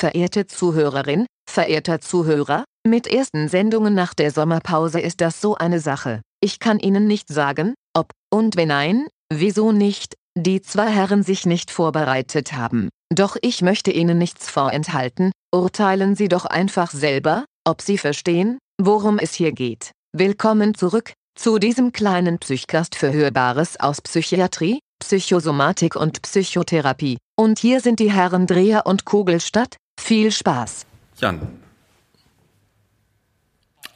Verehrte 0.00 0.46
Zuhörerin, 0.46 1.26
verehrter 1.46 2.00
Zuhörer, 2.00 2.64
mit 2.88 3.06
ersten 3.06 3.48
Sendungen 3.48 3.92
nach 3.92 4.14
der 4.14 4.30
Sommerpause 4.30 4.98
ist 4.98 5.20
das 5.20 5.42
so 5.42 5.56
eine 5.56 5.78
Sache. 5.78 6.22
Ich 6.42 6.58
kann 6.58 6.78
Ihnen 6.78 7.06
nicht 7.06 7.28
sagen, 7.28 7.74
ob, 7.94 8.10
und 8.32 8.56
wenn 8.56 8.68
nein, 8.68 9.08
wieso 9.30 9.72
nicht, 9.72 10.14
die 10.34 10.62
zwei 10.62 10.88
Herren 10.88 11.22
sich 11.22 11.44
nicht 11.44 11.70
vorbereitet 11.70 12.54
haben. 12.54 12.88
Doch 13.14 13.36
ich 13.42 13.60
möchte 13.60 13.90
Ihnen 13.90 14.16
nichts 14.16 14.48
vorenthalten, 14.48 15.32
urteilen 15.54 16.16
Sie 16.16 16.28
doch 16.28 16.46
einfach 16.46 16.92
selber, 16.92 17.44
ob 17.68 17.82
Sie 17.82 17.98
verstehen, 17.98 18.56
worum 18.80 19.18
es 19.18 19.34
hier 19.34 19.52
geht. 19.52 19.90
Willkommen 20.16 20.74
zurück, 20.74 21.12
zu 21.38 21.58
diesem 21.58 21.92
kleinen 21.92 22.38
Psychcast 22.38 22.94
für 22.94 23.12
Hörbares 23.12 23.78
aus 23.78 24.00
Psychiatrie, 24.00 24.78
Psychosomatik 25.00 25.94
und 25.94 26.22
Psychotherapie. 26.22 27.18
Und 27.38 27.58
hier 27.58 27.80
sind 27.80 28.00
die 28.00 28.10
Herren 28.10 28.46
Dreher 28.46 28.86
und 28.86 29.04
Kugelstadt. 29.04 29.76
Viel 30.00 30.32
Spaß. 30.32 30.86
Jan. 31.18 31.40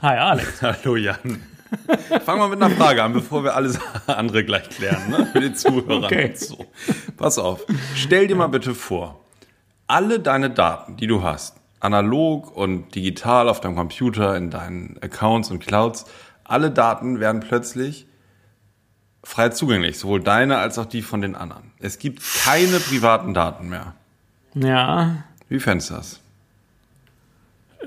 Hi 0.03 0.17
Alex. 0.19 0.61
Hallo 0.63 0.97
Jan. 0.97 1.43
Fangen 2.25 2.41
wir 2.41 2.49
mit 2.49 2.63
einer 2.63 2.77
Frage 2.77 3.03
an, 3.03 3.15
bevor 3.15 3.43
wir 3.43 3.57
alles 3.57 3.81
andere 4.07 4.45
gleich 4.45 4.69
klären, 4.69 5.11
ne? 5.11 5.29
Mit 5.35 5.43
den 5.43 5.55
Zuhörern 5.57 6.05
Okay. 6.05 6.29
und 6.29 6.39
so. 6.39 6.67
Pass 7.17 7.39
auf. 7.39 7.65
Stell 7.97 8.29
dir 8.29 8.37
mal 8.37 8.47
bitte 8.49 8.75
vor, 8.75 9.25
alle 9.87 10.21
deine 10.21 10.51
Daten, 10.51 10.97
die 10.99 11.07
du 11.09 11.23
hast, 11.23 11.57
analog 11.81 12.55
und 12.55 12.95
digital 12.95 13.49
auf 13.49 13.61
deinem 13.61 13.75
Computer, 13.75 14.37
in 14.37 14.51
deinen 14.51 14.99
Accounts 15.03 15.51
und 15.51 15.61
Clouds, 15.67 16.05
alle 16.45 16.71
Daten 16.71 17.19
werden 17.19 17.41
plötzlich 17.41 18.07
frei 19.25 19.49
zugänglich, 19.49 19.99
sowohl 19.99 20.21
deine 20.23 20.59
als 20.59 20.79
auch 20.79 20.87
die 20.87 21.03
von 21.03 21.23
den 21.23 21.35
anderen. 21.35 21.73
Es 21.81 21.99
gibt 21.99 22.23
keine 22.45 22.79
privaten 22.79 23.33
Daten 23.35 23.69
mehr. 23.71 23.95
Ja, 24.55 25.25
Wie 25.49 25.61
fändest 25.61 25.91
du 25.91 25.95
das? 25.95 26.21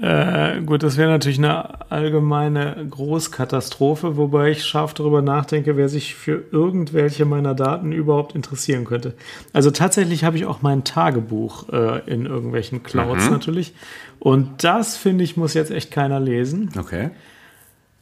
äh, 0.02 0.62
gut, 0.62 0.84
das 0.84 0.98
wäre 0.98 1.10
natürlich 1.10 1.38
eine 1.38 1.92
allgemeine 1.92 2.86
Großkatastrophe, 2.90 4.18
wobei 4.18 4.52
ich 4.52 4.64
scharf 4.64 4.94
darüber 4.94 5.22
nachdenke, 5.22 5.78
wer 5.78 5.90
sich 5.90 6.16
für 6.16 6.44
irgendwelche 6.52 7.26
meiner 7.26 7.56
Daten 7.56 7.92
überhaupt 7.92 8.36
interessieren 8.36 8.86
könnte. 8.86 9.14
Also 9.54 9.72
tatsächlich 9.72 10.24
habe 10.24 10.38
ich 10.38 10.46
auch 10.46 10.62
mein 10.62 10.84
Tagebuch 10.84 11.70
äh, 11.70 12.02
in 12.06 12.26
irgendwelchen 12.26 12.84
Clouds 12.84 13.30
natürlich. 13.30 13.74
Und 14.20 14.64
das, 14.64 14.98
finde 14.98 15.24
ich, 15.24 15.38
muss 15.38 15.54
jetzt 15.54 15.72
echt 15.72 15.92
keiner 15.92 16.20
lesen. 16.20 16.70
Okay. 16.78 17.12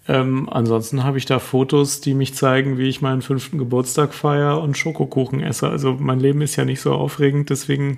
Ähm, 0.08 0.48
ansonsten 0.52 1.04
habe 1.04 1.18
ich 1.18 1.26
da 1.26 1.40
Fotos, 1.40 2.00
die 2.00 2.14
mich 2.14 2.36
zeigen, 2.36 2.78
wie 2.78 2.88
ich 2.88 3.02
meinen 3.02 3.24
fünften 3.24 3.58
Geburtstag 3.58 4.14
feiere 4.14 4.62
und 4.62 4.78
Schokokuchen 4.78 5.42
esse. 5.42 5.68
Also 5.68 5.98
mein 6.00 6.20
Leben 6.20 6.42
ist 6.42 6.56
ja 6.56 6.66
nicht 6.66 6.82
so 6.82 6.94
aufregend. 6.94 7.50
Deswegen, 7.50 7.98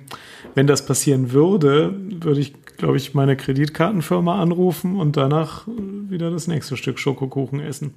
wenn 0.54 0.66
das 0.66 0.86
passieren 0.86 1.32
würde, 1.32 1.94
würde 1.98 2.40
ich, 2.40 2.54
glaube 2.78 2.96
ich, 2.96 3.12
meine 3.12 3.36
Kreditkartenfirma 3.36 4.40
anrufen 4.40 4.96
und 4.96 5.16
danach 5.18 5.66
wieder 5.66 6.30
das 6.30 6.46
nächste 6.46 6.76
Stück 6.78 6.98
Schokokuchen 6.98 7.60
essen. 7.60 7.92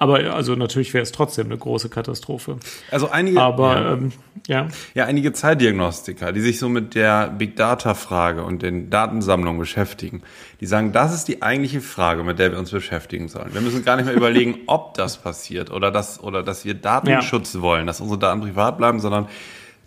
Aber 0.00 0.24
ja, 0.24 0.32
also 0.32 0.54
natürlich 0.54 0.94
wäre 0.94 1.02
es 1.02 1.12
trotzdem 1.12 1.46
eine 1.46 1.58
große 1.58 1.90
Katastrophe. 1.90 2.56
Also 2.90 3.10
einige, 3.10 3.38
Aber 3.38 3.74
ja. 3.74 3.92
ähm, 3.92 4.12
ja, 4.48 4.68
Ja, 4.94 5.04
einige 5.04 5.34
Zeitdiagnostiker, 5.34 6.32
die 6.32 6.40
sich 6.40 6.58
so 6.58 6.70
mit 6.70 6.94
der 6.94 7.28
Big 7.28 7.54
Data-Frage 7.54 8.42
und 8.42 8.62
den 8.62 8.88
Datensammlungen 8.88 9.60
beschäftigen, 9.60 10.22
die 10.62 10.64
sagen, 10.64 10.92
das 10.92 11.14
ist 11.14 11.28
die 11.28 11.42
eigentliche 11.42 11.82
Frage, 11.82 12.24
mit 12.24 12.38
der 12.38 12.52
wir 12.52 12.58
uns 12.58 12.70
beschäftigen 12.70 13.28
sollen. 13.28 13.52
Wir 13.52 13.60
müssen 13.60 13.84
gar 13.84 13.96
nicht 13.96 14.06
mehr 14.06 14.14
überlegen, 14.14 14.60
ob 14.66 14.94
das 14.94 15.18
passiert 15.18 15.70
oder 15.70 15.90
dass, 15.90 16.18
oder 16.22 16.42
dass 16.42 16.64
wir 16.64 16.72
Datenschutz 16.72 17.60
wollen, 17.60 17.86
dass 17.86 18.00
unsere 18.00 18.18
Daten 18.18 18.40
privat 18.40 18.78
bleiben, 18.78 19.00
sondern 19.00 19.28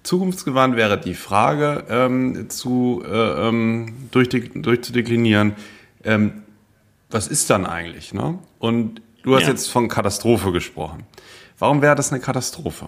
zukunftsgewandt 0.04 0.76
wäre 0.76 1.00
die 1.00 1.16
Frage 1.16 1.86
ähm, 1.90 2.52
zu 2.52 3.04
äh, 3.04 3.48
ähm, 3.48 4.10
durchzudeklinieren, 4.12 5.56
ähm, 6.04 6.44
was 7.10 7.28
ist 7.28 7.50
dann 7.50 7.66
eigentlich? 7.66 8.14
Ne? 8.14 8.38
Und 8.60 9.02
du 9.24 9.36
hast 9.36 9.44
Ja. 9.44 9.50
jetzt 9.50 9.70
von 9.70 9.88
Katastrophe 9.88 10.52
gesprochen. 10.52 11.04
Warum 11.60 11.82
wäre 11.82 11.96
das 11.96 12.12
eine 12.12 12.22
Katastrophe? 12.22 12.88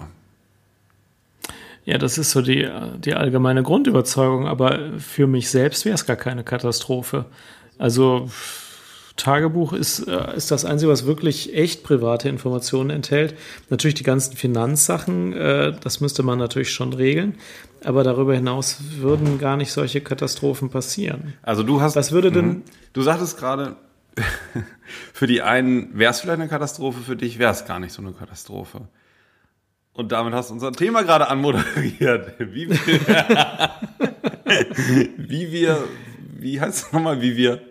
Ja, 1.85 1.97
das 2.00 2.18
ist 2.18 2.31
so 2.31 2.41
die, 2.41 2.68
die 2.97 3.13
allgemeine 3.13 3.62
Grundüberzeugung, 3.62 4.47
aber 4.47 4.79
für 4.97 5.28
mich 5.28 5.50
selbst 5.50 5.85
wäre 5.85 5.94
es 5.95 6.06
gar 6.07 6.16
keine 6.16 6.44
Katastrophe. 6.44 7.25
Also 7.78 8.29
Tagebuch 9.18 9.72
ist, 9.72 10.00
äh, 10.07 10.35
ist 10.35 10.50
das 10.51 10.66
Einzige, 10.66 10.91
was 10.91 11.06
wirklich 11.06 11.56
echt 11.56 11.84
private 11.84 12.28
Informationen 12.28 12.90
enthält. 12.90 13.35
Natürlich 13.69 13.94
die 13.94 14.03
ganzen 14.03 14.35
Finanzsachen, 14.35 15.34
äh, 15.34 15.74
das 15.79 16.01
müsste 16.01 16.24
man 16.24 16.40
natürlich 16.40 16.72
schon 16.72 16.91
regeln, 16.91 17.35
aber 17.84 18.03
darüber 18.03 18.34
hinaus 18.34 18.78
würden 18.97 19.38
gar 19.38 19.56
nicht 19.56 19.72
solche 19.72 20.01
Katastrophen 20.01 20.69
passieren. 20.69 21.34
Also 21.44 21.62
du 21.63 21.81
hast. 21.81 21.95
Was 21.95 22.12
würde 22.12 22.31
denn- 22.31 22.47
Mhm. 22.47 22.62
Du 22.94 23.03
sagtest 23.03 23.38
gerade, 23.38 23.75
für 25.13 25.27
die 25.27 25.41
einen 25.41 25.97
wäre 25.97 26.11
es 26.11 26.21
vielleicht 26.21 26.39
eine 26.39 26.49
Katastrophe, 26.49 27.01
für 27.01 27.15
dich 27.15 27.39
wäre 27.39 27.51
es 27.51 27.65
gar 27.65 27.79
nicht 27.79 27.93
so 27.93 28.01
eine 28.01 28.13
Katastrophe. 28.13 28.87
Und 29.93 30.11
damit 30.11 30.33
hast 30.33 30.49
du 30.49 30.53
unser 30.53 30.71
Thema 30.73 31.03
gerade 31.03 31.27
anmoderiert. 31.27 32.33
Wie 32.39 32.69
wir, 32.69 32.77
wie 35.17 35.51
wir, 35.51 35.83
wie 36.37 36.59
heißt 36.59 36.87
es 36.87 36.93
nochmal, 36.93 37.21
wie 37.21 37.37
wir, 37.37 37.61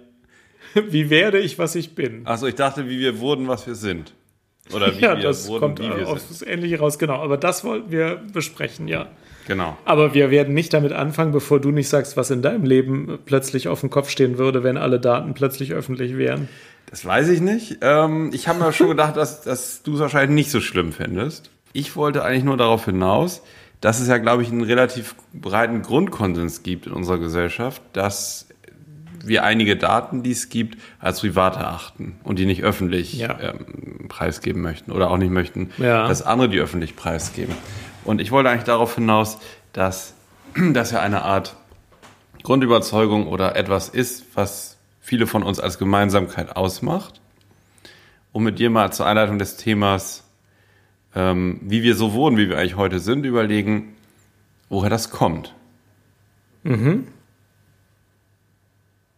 Wie 0.75 1.11
werde 1.11 1.39
ich, 1.39 1.59
was 1.59 1.75
ich 1.75 1.95
bin? 1.95 2.27
achso, 2.27 2.47
ich 2.47 2.55
dachte, 2.55 2.89
wie 2.89 2.99
wir 2.99 3.21
wurden, 3.21 3.49
was 3.49 3.67
wir 3.67 3.75
sind. 3.75 4.13
Oder 4.73 4.97
wie 4.97 5.01
ja, 5.01 5.17
wir 5.17 5.23
das 5.23 5.47
wurden, 5.47 5.61
kommt 5.61 5.79
wie 5.81 5.89
wir 5.89 6.09
aufs 6.09 6.39
sind. 6.39 6.51
Ähnliche 6.51 6.79
raus, 6.79 6.99
genau. 6.99 7.23
Aber 7.23 7.37
das 7.37 7.65
wollten 7.65 7.91
wir 7.91 8.23
besprechen, 8.33 8.89
ja. 8.89 9.09
Genau. 9.47 9.77
Aber 9.85 10.15
wir 10.15 10.31
werden 10.31 10.55
nicht 10.55 10.73
damit 10.73 10.93
anfangen, 10.93 11.33
bevor 11.33 11.61
du 11.61 11.71
nicht 11.71 11.89
sagst, 11.89 12.17
was 12.17 12.31
in 12.31 12.41
deinem 12.43 12.65
Leben 12.65 13.19
plötzlich 13.27 13.69
auf 13.69 13.81
dem 13.81 13.91
Kopf 13.91 14.09
stehen 14.09 14.39
würde, 14.39 14.63
wenn 14.65 14.77
alle 14.77 14.99
Daten 15.01 15.35
plötzlich 15.35 15.73
öffentlich 15.73 16.17
wären. 16.17 16.49
Das 16.91 17.05
weiß 17.05 17.29
ich 17.29 17.41
nicht. 17.41 17.79
Ähm, 17.83 18.31
ich 18.33 18.49
habe 18.49 18.59
mir 18.61 18.73
schon 18.73 18.89
gedacht, 18.89 19.17
dass, 19.17 19.43
dass 19.43 19.83
du 19.83 19.95
es 19.95 20.01
wahrscheinlich 20.01 20.35
nicht 20.35 20.51
so 20.51 20.61
schlimm 20.61 20.93
findest. 20.93 21.51
Ich 21.73 21.97
wollte 21.97 22.25
eigentlich 22.25 22.45
nur 22.45 22.57
darauf 22.57 22.85
hinaus, 22.85 23.43
dass 23.81 24.01
es 24.01 24.09
ja, 24.09 24.19
glaube 24.19 24.43
ich, 24.43 24.51
einen 24.51 24.63
relativ 24.63 25.15
breiten 25.33 25.83
Grundkonsens 25.83 26.63
gibt 26.63 26.87
in 26.87 26.93
unserer 26.93 27.19
Gesellschaft, 27.19 27.83
dass 27.93 28.47
wir 29.27 29.43
einige 29.43 29.77
Daten, 29.77 30.23
die 30.23 30.31
es 30.33 30.51
gibt, 30.51 30.79
als 31.01 31.21
privat 31.21 31.57
erachten 31.57 32.17
und 32.25 32.39
die 32.39 32.47
nicht 32.47 32.63
öffentlich 32.63 33.15
Ja. 33.15 33.39
ähm, 33.41 34.07
preisgeben 34.09 34.61
möchten 34.63 34.93
oder 34.93 35.11
auch 35.11 35.17
nicht 35.19 35.31
möchten, 35.33 35.71
Ja. 35.79 36.07
dass 36.07 36.23
andere 36.23 36.49
die 36.51 36.61
öffentlich 36.61 36.95
preisgeben. 36.95 37.55
Und 38.05 38.21
ich 38.21 38.31
wollte 38.31 38.51
eigentlich 38.51 38.65
darauf 38.65 38.95
hinaus, 38.95 39.39
dass 39.73 40.15
das 40.73 40.91
ja 40.91 41.01
eine 41.01 41.23
Art 41.23 41.57
Grundüberzeugung 42.43 43.27
oder 43.27 43.57
etwas 43.57 43.89
ist, 43.89 44.25
was 44.35 44.77
viele 45.01 45.27
von 45.27 45.43
uns 45.43 45.61
als 45.61 45.79
Gemeinsamkeit 45.79 46.57
ausmacht. 46.57 47.21
Um 48.33 48.45
mit 48.45 48.59
dir 48.59 48.69
mal 48.71 48.93
zur 48.93 49.07
Einleitung 49.07 49.39
des 49.39 49.57
Themas, 49.57 50.25
ähm, 51.15 51.61
wie 51.63 51.83
wir 51.83 51.95
so 51.95 52.13
wurden, 52.13 52.37
wie 52.37 52.49
wir 52.49 52.59
eigentlich 52.59 52.77
heute 52.77 52.99
sind, 52.99 53.25
überlegen, 53.25 53.97
woher 54.69 54.91
das 54.91 55.11
kommt. 55.11 55.55
Mhm. 56.65 57.07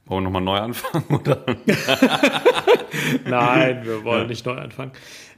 Wollen 0.05 0.23
wir 0.25 0.31
nochmal 0.31 0.43
neu 0.43 0.59
anfangen? 0.59 1.05
Oder? 1.09 1.45
Nein, 3.29 3.81
wir 3.85 4.05
wollen 4.05 4.29
nicht 4.29 4.45
neu 4.47 4.55
anfangen. 4.57 4.93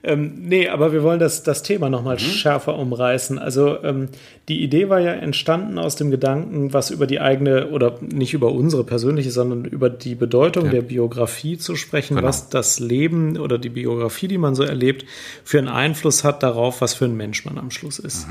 Ähm, 0.05 0.35
nee, 0.43 0.69
aber 0.69 0.93
wir 0.93 1.03
wollen 1.03 1.19
das, 1.19 1.43
das 1.43 1.65
Thema 1.65 1.91
nochmal 1.91 2.21
schärfer 2.21 2.79
umreißen. 2.79 3.37
Also 3.37 3.83
ähm, 3.83 4.09
die 4.49 4.63
Idee 4.63 4.89
war 4.89 5.01
ja 5.01 5.11
entstanden 5.13 5.77
aus 5.77 5.97
dem 5.97 6.13
Gedanken, 6.13 6.73
was 6.73 6.91
über 6.91 7.09
die 7.09 7.21
eigene, 7.21 7.71
oder 7.71 7.97
nicht 8.01 8.33
über 8.33 8.53
unsere 8.53 8.85
persönliche, 8.85 9.33
sondern 9.33 9.65
über 9.65 9.91
die 9.91 10.15
Bedeutung 10.15 10.67
Ja. 10.67 10.71
der 10.71 10.83
Biografie 10.83 11.59
zu 11.59 11.75
sprechen, 11.75 12.15
Genau. 12.15 12.29
was 12.29 12.49
das 12.49 12.79
Leben 12.79 13.37
oder 13.39 13.59
die 13.59 13.71
Biografie, 13.71 14.29
die 14.29 14.39
man 14.39 14.55
so 14.55 14.63
erlebt, 14.63 15.05
für 15.43 15.59
einen 15.59 15.67
Einfluss 15.69 16.23
hat 16.23 16.45
darauf, 16.45 16.81
was 16.81 16.95
für 16.95 17.07
ein 17.07 17.17
Mensch 17.17 17.45
man 17.45 17.59
am 17.59 17.73
Schluss 17.73 17.99
ist. 17.99 18.29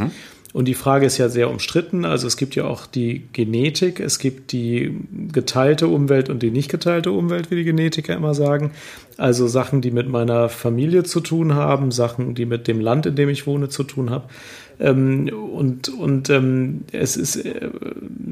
Und 0.57 0.65
die 0.65 0.73
Frage 0.73 1.05
ist 1.05 1.19
ja 1.19 1.29
sehr 1.29 1.51
umstritten. 1.51 2.03
Also 2.03 2.25
es 2.25 2.35
gibt 2.35 2.55
ja 2.55 2.65
auch 2.65 2.87
die 2.87 3.27
Genetik, 3.31 3.99
es 3.99 4.17
gibt 4.17 4.51
die 4.51 4.91
geteilte 5.31 5.87
Umwelt 5.87 6.31
und 6.31 6.41
die 6.41 6.49
nicht 6.49 6.71
geteilte 6.71 7.11
Umwelt, 7.11 7.51
wie 7.51 7.57
die 7.57 7.63
Genetiker 7.63 8.15
immer 8.15 8.33
sagen. 8.33 8.71
Also 9.17 9.45
Sachen, 9.45 9.81
die 9.81 9.91
mit 9.91 10.09
meiner 10.09 10.49
Familie 10.49 11.03
zu 11.03 11.19
tun 11.19 11.53
haben, 11.53 11.91
Sachen, 11.91 12.33
die 12.33 12.47
mit 12.47 12.67
dem 12.67 12.81
Land, 12.81 13.05
in 13.05 13.15
dem 13.15 13.29
ich 13.29 13.45
wohne, 13.45 13.69
zu 13.69 13.83
tun 13.83 14.09
haben. 14.09 14.23
Ähm, 14.79 15.29
und 15.29 15.89
und 15.89 16.31
ähm, 16.31 16.85
es 16.91 17.17
ist 17.17 17.35
äh, 17.35 17.69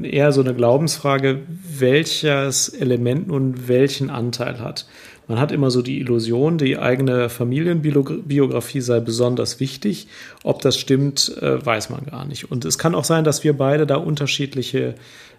eher 0.02 0.32
so 0.32 0.40
eine 0.40 0.52
Glaubensfrage, 0.52 1.42
welches 1.78 2.70
Element 2.70 3.28
nun 3.28 3.68
welchen 3.68 4.10
Anteil 4.10 4.58
hat. 4.58 4.88
Man 5.28 5.40
hat 5.40 5.50
immer 5.50 5.70
so 5.72 5.82
die 5.82 5.98
Illusion, 5.98 6.56
die 6.58 6.78
eigene 6.78 7.28
Familienbiografie 7.28 8.80
sei 8.80 9.00
besonders 9.00 9.60
wichtig. 9.60 10.06
Ob 10.44 10.62
das 10.62 10.78
stimmt, 10.78 11.36
äh, 11.42 11.64
weiß 11.64 11.90
man 11.90 12.04
gar 12.06 12.24
nicht. 12.24 12.50
Und 12.50 12.64
es 12.64 12.78
kann 12.78 12.94
auch 12.94 13.04
sein, 13.04 13.24
dass 13.24 13.42
wir 13.44 13.56
beide 13.56 13.86
da 13.86 13.96
unterschiedliche 13.96 14.94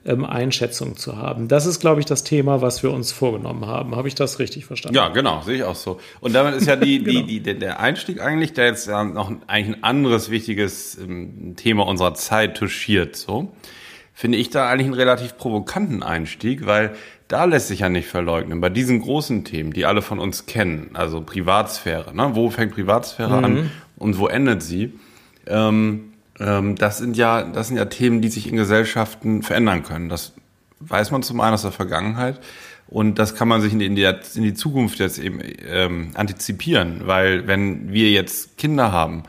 ähm, 0.05 0.25
Einschätzungen 0.25 0.97
zu 0.97 1.17
haben. 1.17 1.47
Das 1.47 1.65
ist, 1.65 1.79
glaube 1.79 1.99
ich, 1.99 2.05
das 2.05 2.23
Thema, 2.23 2.61
was 2.61 2.83
wir 2.83 2.91
uns 2.91 3.11
vorgenommen 3.11 3.65
haben. 3.65 3.95
Habe 3.95 4.07
ich 4.07 4.15
das 4.15 4.39
richtig 4.39 4.65
verstanden? 4.65 4.95
Ja, 4.95 5.09
genau, 5.09 5.41
sehe 5.41 5.55
ich 5.55 5.63
auch 5.63 5.75
so. 5.75 5.99
Und 6.19 6.33
damit 6.35 6.55
ist 6.55 6.67
ja 6.67 6.75
die, 6.75 6.99
Genau. 7.03 7.21
die, 7.25 7.39
die, 7.41 7.59
der- 7.59 7.79
Einstieg 7.79 8.21
eigentlich, 8.21 8.53
der 8.53 8.65
jetzt 8.67 8.87
ja 8.87 9.03
noch 9.03 9.29
ein- 9.29 9.41
eigentlich 9.47 9.77
ein 9.77 9.83
anderes 9.83 10.29
wichtiges 10.29 10.97
ähm, 10.97 11.55
Thema 11.55 11.85
unserer 11.87 12.13
Zeit 12.13 12.57
touchiert. 12.57 13.15
So. 13.15 13.51
finde 14.13 14.37
ich 14.37 14.49
da 14.49 14.67
eigentlich 14.69 14.87
einen 14.87 14.95
relativ 14.95 15.37
provokanten 15.37 16.03
Einstieg, 16.03 16.65
weil 16.65 16.93
da 17.27 17.45
lässt 17.45 17.67
sich 17.67 17.81
ja 17.81 17.89
nicht 17.89 18.07
verleugnen. 18.07 18.61
Bei 18.61 18.69
diesen 18.69 19.01
großen 19.01 19.43
Themen, 19.43 19.73
die 19.73 19.85
alle 19.85 20.01
von 20.01 20.19
uns 20.19 20.45
kennen, 20.45 20.91
also 20.93 21.21
Privatsphäre, 21.21 22.15
ne? 22.15 22.31
wo 22.33 22.49
fängt 22.49 22.73
Privatsphäre 22.73 23.37
mhm. 23.37 23.43
an 23.43 23.71
und 23.97 24.17
wo 24.17 24.27
endet 24.27 24.63
sie? 24.63 24.93
Ähm, 25.45 26.13
ähm, 26.39 26.75
das 26.75 26.97
sind 26.97 27.17
ja, 27.17 27.43
das 27.43 27.67
sind 27.67 27.77
ja 27.77 27.85
Themen, 27.85 28.21
die 28.21 28.29
sich 28.29 28.47
in 28.47 28.55
Gesellschaften 28.55 29.43
verändern 29.43 29.83
können. 29.83 30.09
Das 30.09 30.33
weiß 30.79 31.11
man 31.11 31.23
zum 31.23 31.41
einen 31.41 31.53
aus 31.53 31.63
der 31.63 31.71
Vergangenheit. 31.71 32.39
Und 32.87 33.19
das 33.19 33.35
kann 33.35 33.49
man 33.49 33.61
sich 33.61 33.73
in 33.73 33.79
die, 33.79 34.03
in 34.03 34.43
die 34.43 34.53
Zukunft 34.53 34.99
jetzt 34.99 35.19
eben 35.19 35.41
ähm, 35.67 36.11
antizipieren, 36.13 37.01
weil 37.05 37.45
wenn 37.45 37.91
wir 37.91 38.11
jetzt 38.11 38.57
Kinder 38.57 38.93
haben, 38.93 39.23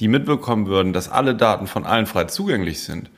die 0.00 0.08
mitbekommen 0.08 0.66
würden, 0.66 0.92
dass 0.92 1.08
alle 1.08 1.36
Daten 1.36 1.68
von 1.68 1.86
allen 1.86 2.06
frei 2.06 2.24
zugänglich 2.24 2.80
sind, 2.80 3.08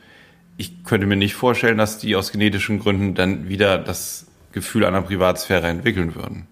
ich 0.58 0.84
könnte 0.84 1.06
mir 1.06 1.16
nicht 1.16 1.34
vorstellen, 1.34 1.78
dass 1.78 1.98
die 1.98 2.16
aus 2.16 2.32
genetischen 2.32 2.80
Gründen 2.80 3.14
dann 3.14 3.48
wieder 3.48 3.78
das 3.78 4.26
Gefühl 4.52 4.84
einer 4.84 5.02
Privatsphäre 5.02 5.68
entwickeln 5.68 6.14
würden. 6.14 6.46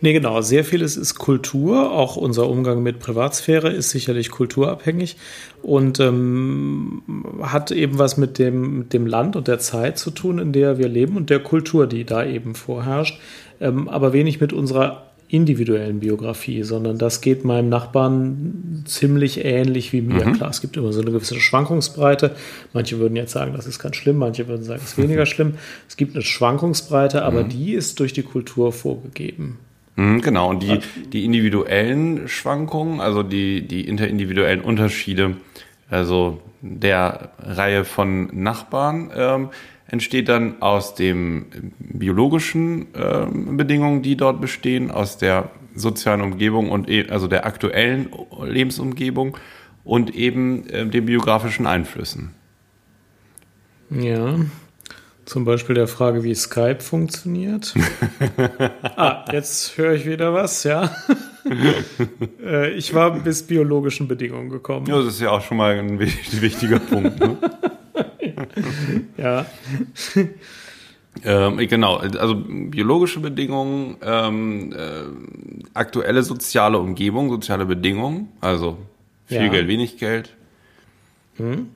Nee, 0.00 0.12
genau. 0.12 0.42
Sehr 0.42 0.64
vieles 0.64 0.96
ist 0.96 1.16
Kultur. 1.16 1.90
Auch 1.90 2.16
unser 2.16 2.48
Umgang 2.48 2.82
mit 2.82 3.00
Privatsphäre 3.00 3.70
ist 3.70 3.90
sicherlich 3.90 4.30
kulturabhängig 4.30 5.16
und 5.62 5.98
ähm, 5.98 7.02
hat 7.42 7.72
eben 7.72 7.98
was 7.98 8.16
mit 8.16 8.38
dem, 8.38 8.78
mit 8.78 8.92
dem 8.92 9.06
Land 9.06 9.36
und 9.36 9.48
der 9.48 9.58
Zeit 9.58 9.98
zu 9.98 10.10
tun, 10.10 10.38
in 10.38 10.52
der 10.52 10.78
wir 10.78 10.88
leben 10.88 11.16
und 11.16 11.30
der 11.30 11.40
Kultur, 11.40 11.86
die 11.86 12.04
da 12.04 12.24
eben 12.24 12.54
vorherrscht. 12.54 13.18
Ähm, 13.58 13.88
aber 13.88 14.12
wenig 14.12 14.40
mit 14.40 14.52
unserer 14.52 15.05
individuellen 15.28 16.00
Biografie, 16.00 16.62
sondern 16.62 16.98
das 16.98 17.20
geht 17.20 17.44
meinem 17.44 17.68
Nachbarn 17.68 18.84
ziemlich 18.84 19.44
ähnlich 19.44 19.92
wie 19.92 20.00
mir. 20.00 20.24
Mhm. 20.24 20.34
Klar, 20.34 20.50
es 20.50 20.60
gibt 20.60 20.76
immer 20.76 20.92
so 20.92 21.00
eine 21.00 21.10
gewisse 21.10 21.40
Schwankungsbreite. 21.40 22.36
Manche 22.72 22.98
würden 22.98 23.16
jetzt 23.16 23.32
sagen, 23.32 23.52
das 23.56 23.66
ist 23.66 23.80
ganz 23.80 23.96
schlimm, 23.96 24.18
manche 24.18 24.46
würden 24.46 24.62
sagen, 24.62 24.80
es 24.84 24.92
ist 24.92 24.98
weniger 24.98 25.26
schlimm. 25.26 25.54
Es 25.88 25.96
gibt 25.96 26.14
eine 26.14 26.22
Schwankungsbreite, 26.22 27.22
aber 27.22 27.44
mhm. 27.44 27.48
die 27.48 27.74
ist 27.74 27.98
durch 27.98 28.12
die 28.12 28.22
Kultur 28.22 28.72
vorgegeben. 28.72 29.58
Mhm, 29.96 30.20
genau, 30.20 30.50
und 30.50 30.62
die, 30.62 30.78
die 31.12 31.24
individuellen 31.24 32.28
Schwankungen, 32.28 33.00
also 33.00 33.22
die, 33.22 33.66
die 33.66 33.88
interindividuellen 33.88 34.60
Unterschiede, 34.60 35.36
also 35.90 36.40
der 36.60 37.30
Reihe 37.38 37.84
von 37.84 38.28
Nachbarn, 38.32 39.10
ähm, 39.16 39.48
entsteht 39.88 40.28
dann 40.28 40.60
aus 40.62 40.94
den 40.94 41.72
biologischen 41.78 42.94
äh, 42.94 43.26
Bedingungen, 43.52 44.02
die 44.02 44.16
dort 44.16 44.40
bestehen, 44.40 44.90
aus 44.90 45.18
der 45.18 45.50
sozialen 45.74 46.22
Umgebung 46.22 46.70
und 46.70 46.88
e 46.88 47.08
also 47.08 47.28
der 47.28 47.46
aktuellen 47.46 48.08
Lebensumgebung 48.42 49.36
und 49.84 50.14
eben 50.14 50.68
äh, 50.68 50.86
den 50.86 51.06
biografischen 51.06 51.66
Einflüssen. 51.66 52.34
Ja, 53.90 54.36
zum 55.26 55.44
Beispiel 55.44 55.74
der 55.74 55.88
Frage, 55.88 56.24
wie 56.24 56.34
Skype 56.34 56.80
funktioniert. 56.80 57.74
ah, 58.96 59.24
jetzt 59.32 59.76
höre 59.76 59.92
ich 59.92 60.06
wieder 60.06 60.34
was, 60.34 60.64
ja. 60.64 60.90
Äh, 62.44 62.70
ich 62.72 62.92
war 62.92 63.20
bis 63.20 63.44
biologischen 63.44 64.08
Bedingungen 64.08 64.50
gekommen. 64.50 64.86
Ja, 64.86 64.96
das 64.96 65.14
ist 65.14 65.20
ja 65.20 65.30
auch 65.30 65.42
schon 65.42 65.58
mal 65.58 65.78
ein 65.78 66.00
wichtiger 66.00 66.80
Punkt. 66.80 67.20
Ne? 67.20 67.36
ja. 69.16 69.46
Ähm, 71.24 71.56
genau, 71.68 71.96
also 71.96 72.34
biologische 72.36 73.20
Bedingungen, 73.20 73.96
ähm, 74.02 74.72
äh, 74.72 75.04
aktuelle 75.74 76.22
soziale 76.22 76.78
Umgebung, 76.78 77.30
soziale 77.30 77.64
Bedingungen, 77.64 78.28
also 78.40 78.78
viel 79.26 79.38
ja. 79.38 79.48
Geld, 79.48 79.68
wenig 79.68 79.98
Geld. 79.98 80.34
Hm. 81.36 81.68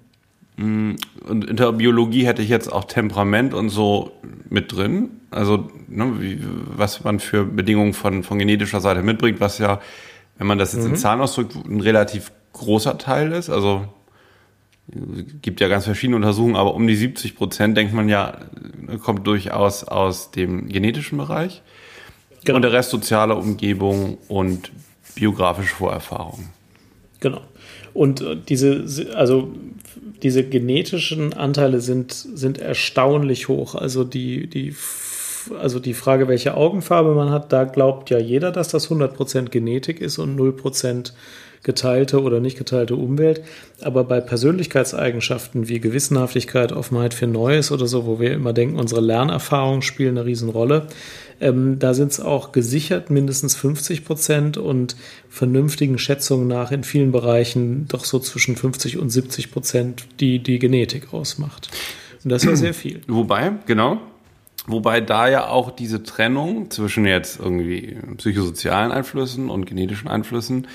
Und 0.57 1.45
in 1.49 1.57
der 1.57 1.73
Biologie 1.73 2.27
hätte 2.27 2.43
ich 2.43 2.51
jetzt 2.51 2.71
auch 2.71 2.85
Temperament 2.85 3.55
und 3.55 3.71
so 3.71 4.13
mit 4.51 4.73
drin. 4.73 5.09
Also, 5.31 5.71
ne, 5.89 6.21
wie, 6.21 6.39
was 6.77 7.03
man 7.03 7.19
für 7.19 7.47
Bedingungen 7.47 7.95
von, 7.95 8.23
von 8.23 8.39
genetischer 8.39 8.81
Seite 8.83 9.03
mitbringt, 9.03 9.41
was 9.41 9.57
ja, 9.57 9.81
wenn 10.37 10.47
man 10.47 10.59
das 10.59 10.75
jetzt 10.75 10.85
mhm. 10.85 10.91
in 10.91 10.97
Zahlen 10.97 11.23
ausdrückt, 11.23 11.55
ein 11.57 11.81
relativ 11.81 12.31
großer 12.53 12.99
Teil 12.99 13.33
ist. 13.33 13.49
Also 13.49 13.87
gibt 15.43 15.61
ja 15.61 15.69
ganz 15.69 15.85
verschiedene 15.85 16.17
Untersuchungen, 16.17 16.57
aber 16.57 16.75
um 16.75 16.87
die 16.87 16.97
70 16.97 17.37
Prozent 17.37 17.77
denkt 17.77 17.93
man 17.93 18.09
ja, 18.09 18.39
kommt 19.03 19.27
durchaus 19.27 19.85
aus 19.85 20.31
dem 20.31 20.69
genetischen 20.69 21.19
Bereich. 21.19 21.63
Genau. 22.45 22.57
Und 22.57 22.63
der 22.63 22.73
Rest 22.73 22.91
soziale 22.91 23.35
Umgebung 23.37 24.19
und 24.29 24.73
biografische 25.15 25.75
Vorerfahrungen. 25.75 26.49
Genau. 27.21 27.43
Und 27.93 28.21
äh, 28.21 28.37
diese, 28.49 28.85
also 29.15 29.53
diese 30.23 30.45
genetischen 30.45 31.33
Anteile 31.33 31.81
sind, 31.81 32.13
sind 32.13 32.59
erstaunlich 32.59 33.49
hoch. 33.49 33.75
Also 33.75 34.05
die, 34.05 34.47
die, 34.47 34.75
also 35.59 35.79
die 35.79 35.95
Frage, 35.95 36.29
welche 36.29 36.55
Augenfarbe 36.55 37.15
man 37.15 37.31
hat, 37.31 37.53
da 37.53 37.65
glaubt 37.65 38.11
ja 38.11 38.19
jeder, 38.19 38.53
dass 38.53 38.69
das 38.69 38.91
100% 38.91 39.51
Genetik 39.51 40.01
ist 40.01 40.19
und 40.19 40.39
0% 40.39 41.13
geteilte 41.63 42.23
oder 42.23 42.41
nicht 42.41 42.57
geteilte 42.57 42.97
Umwelt. 42.97 43.43
Aber 43.83 44.05
bei 44.05 44.21
Persönlichkeitseigenschaften 44.21 45.69
wie 45.69 45.81
Gewissenhaftigkeit, 45.81 46.73
Offenheit 46.73 47.13
für 47.13 47.27
Neues 47.27 47.71
oder 47.71 47.87
so, 47.87 48.07
wo 48.07 48.19
wir 48.19 48.33
immer 48.33 48.53
denken, 48.53 48.79
unsere 48.79 49.01
Lernerfahrungen 49.01 49.83
spielen 49.83 50.17
eine 50.17 50.27
Riesenrolle, 50.27 50.87
ähm, 51.41 51.79
da 51.79 51.95
sind 51.95 52.13
es 52.13 52.21
auch 52.21 52.53
gesichert 52.53 53.11
mindestens 53.11 53.57
50 53.57 54.05
Prozent 54.05 54.57
und 54.57 54.97
vernünftigen 55.29 55.99
Schätzungen 55.99 56.49
nach 56.49 56.71
in 56.71 56.85
vielen 56.85 57.13
Bereichen 57.13 57.87
doch 57.89 58.05
so 58.05 58.19
zwischen 58.19 58.57
50 58.57 58.99
und 58.99 59.11
70 59.11 59.51
Prozent, 59.51 60.07
die 60.21 60.39
die 60.39 60.59
Genetik 60.59 61.13
ausmacht. 61.13 61.71
Und 62.25 62.31
das 62.31 62.43
ist 62.43 62.51
ja 62.51 62.57
sehr 62.57 62.75
viel. 62.75 63.01
Wobei, 63.07 63.53
genau, 63.67 63.99
Wobei 64.71 65.01
da 65.01 65.29
ja 65.29 65.49
auch 65.49 65.71
diese 65.71 66.03
Trennung 66.03 66.71
zwischen 66.71 67.07
jetzt 67.07 67.41
irgendwie 67.41 67.97
psychosozialen 68.17 68.93
Einflüssen 68.93 69.51
und 69.51 69.67
genetischen 69.67 70.09
Einflüssen 70.09 70.67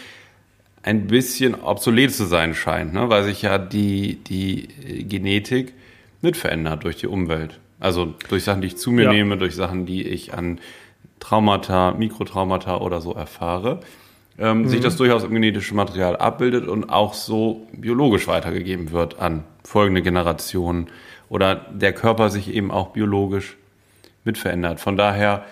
ein 0.84 1.08
bisschen 1.08 1.56
obsolet 1.56 2.14
zu 2.14 2.26
sein 2.26 2.54
scheint, 2.54 2.94
ne? 2.94 3.10
weil 3.10 3.24
sich 3.24 3.42
ja 3.42 3.58
die, 3.58 4.16
die 4.24 4.68
Genetik 5.08 5.74
mit 6.22 6.38
verändert 6.38 6.84
durch 6.84 6.98
die 6.98 7.08
Umwelt. 7.08 7.60
Also 7.80 8.14
durch 8.30 8.44
Sachen, 8.44 8.62
die 8.62 8.68
ich 8.68 8.78
zu 8.78 8.92
mir 8.92 9.06
ja. 9.06 9.12
nehme, 9.12 9.38
durch 9.38 9.56
Sachen, 9.56 9.86
die 9.86 10.04
ich 10.04 10.34
an 10.34 10.60
Traumata, 11.20 11.92
Mikrotraumata 11.92 12.78
oder 12.78 13.02
so 13.02 13.14
erfahre, 13.14 13.80
ähm, 14.38 14.62
mhm. 14.62 14.68
sich 14.68 14.82
das 14.82 14.96
durchaus 14.98 15.24
im 15.24 15.34
genetischen 15.34 15.76
Material 15.76 16.18
abbildet 16.18 16.68
und 16.68 16.90
auch 16.90 17.14
so 17.14 17.68
biologisch 17.72 18.28
weitergegeben 18.28 18.92
wird 18.92 19.20
an 19.20 19.44
folgende 19.64 20.02
Generationen 20.02 20.88
oder 21.30 21.56
der 21.56 21.94
Körper 21.94 22.30
sich 22.30 22.54
eben 22.54 22.72
auch 22.72 22.90
biologisch 22.90 23.58
mit 24.26 24.38
verändert. 24.38 24.80
Von 24.80 24.98
daher 24.98 25.46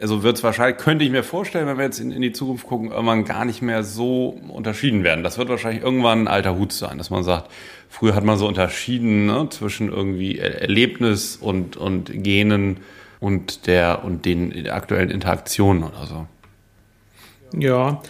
also 0.00 0.22
wird 0.22 0.38
es 0.38 0.42
wahrscheinlich, 0.42 0.78
könnte 0.78 1.04
ich 1.04 1.10
mir 1.10 1.22
vorstellen, 1.22 1.66
wenn 1.66 1.76
wir 1.76 1.84
jetzt 1.84 2.00
in, 2.00 2.10
in, 2.10 2.22
die 2.22 2.32
Zukunft 2.32 2.66
gucken, 2.66 2.90
irgendwann 2.90 3.24
gar 3.24 3.44
nicht 3.44 3.60
mehr 3.60 3.82
so 3.82 4.28
unterschieden 4.48 5.04
werden. 5.04 5.22
Das 5.22 5.36
wird 5.36 5.48
wahrscheinlich 5.48 5.82
irgendwann 5.82 6.22
ein 6.22 6.28
alter 6.28 6.56
Hut 6.56 6.72
sein, 6.72 6.96
dass 6.98 7.10
man 7.10 7.22
sagt, 7.22 7.50
früher 7.88 8.14
hat 8.14 8.24
man 8.24 8.38
so 8.38 8.48
unterschieden 8.48 9.26
ne, 9.26 9.48
zwischen 9.50 9.90
irgendwie 9.90 10.38
Erlebnis 10.38 11.36
und, 11.36 11.76
und 11.76 12.10
Genen 12.22 12.78
und 13.20 13.66
der 13.66 14.02
und 14.04 14.24
den 14.24 14.70
aktuellen 14.70 15.10
Interaktionen 15.10 15.82
oder 15.82 16.06
so. 16.06 16.26
Ja, 17.58 18.00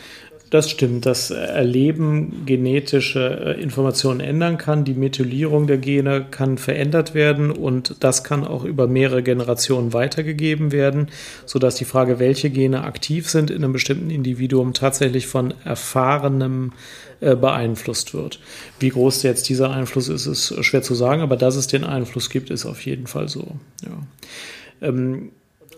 das 0.51 0.69
stimmt. 0.69 1.07
Das 1.07 1.31
Erleben 1.31 2.45
genetische 2.45 3.57
äh, 3.57 3.63
Informationen 3.63 4.19
ändern 4.19 4.59
kann. 4.59 4.85
Die 4.85 4.95
Methylierung 4.95 5.69
der 5.69 5.79
Gene 5.79 6.27
kann 6.29 6.59
verändert 6.59 7.15
werden 7.15 7.53
und 7.53 7.97
das 8.01 8.25
kann 8.25 8.45
auch 8.45 8.65
über 8.65 8.89
mehrere 8.89 9.23
Generationen 9.23 9.93
weitergegeben 9.93 10.73
werden, 10.73 11.09
sodass 11.47 11.77
die 11.77 11.85
Frage, 11.85 12.19
welche 12.19 12.51
Gene 12.51 12.83
aktiv 12.83 13.31
sind 13.31 13.51
in 13.51 13.63
einem 13.63 13.73
bestimmten 13.73 14.11
Individuum, 14.11 14.75
tatsächlich 14.75 15.29
von 15.29 15.55
erfahrenem 15.65 16.73
äh, 17.21 17.37
beeinflusst 17.37 18.13
wird. 18.13 18.41
Wie 18.81 18.89
groß 18.89 19.23
jetzt 19.23 19.49
dieser 19.49 19.71
Einfluss 19.71 20.09
ist, 20.09 20.27
ist 20.27 20.65
schwer 20.65 20.83
zu 20.83 20.95
sagen, 20.97 21.23
aber 21.23 21.37
dass 21.37 21.55
es 21.55 21.69
den 21.69 21.85
Einfluss 21.85 22.29
gibt, 22.29 22.51
ist 22.51 22.67
auf 22.67 22.85
jeden 22.85 23.07
Fall 23.07 23.29
so. 23.29 23.57
Ja. 23.85 24.89
Ähm, 24.89 25.31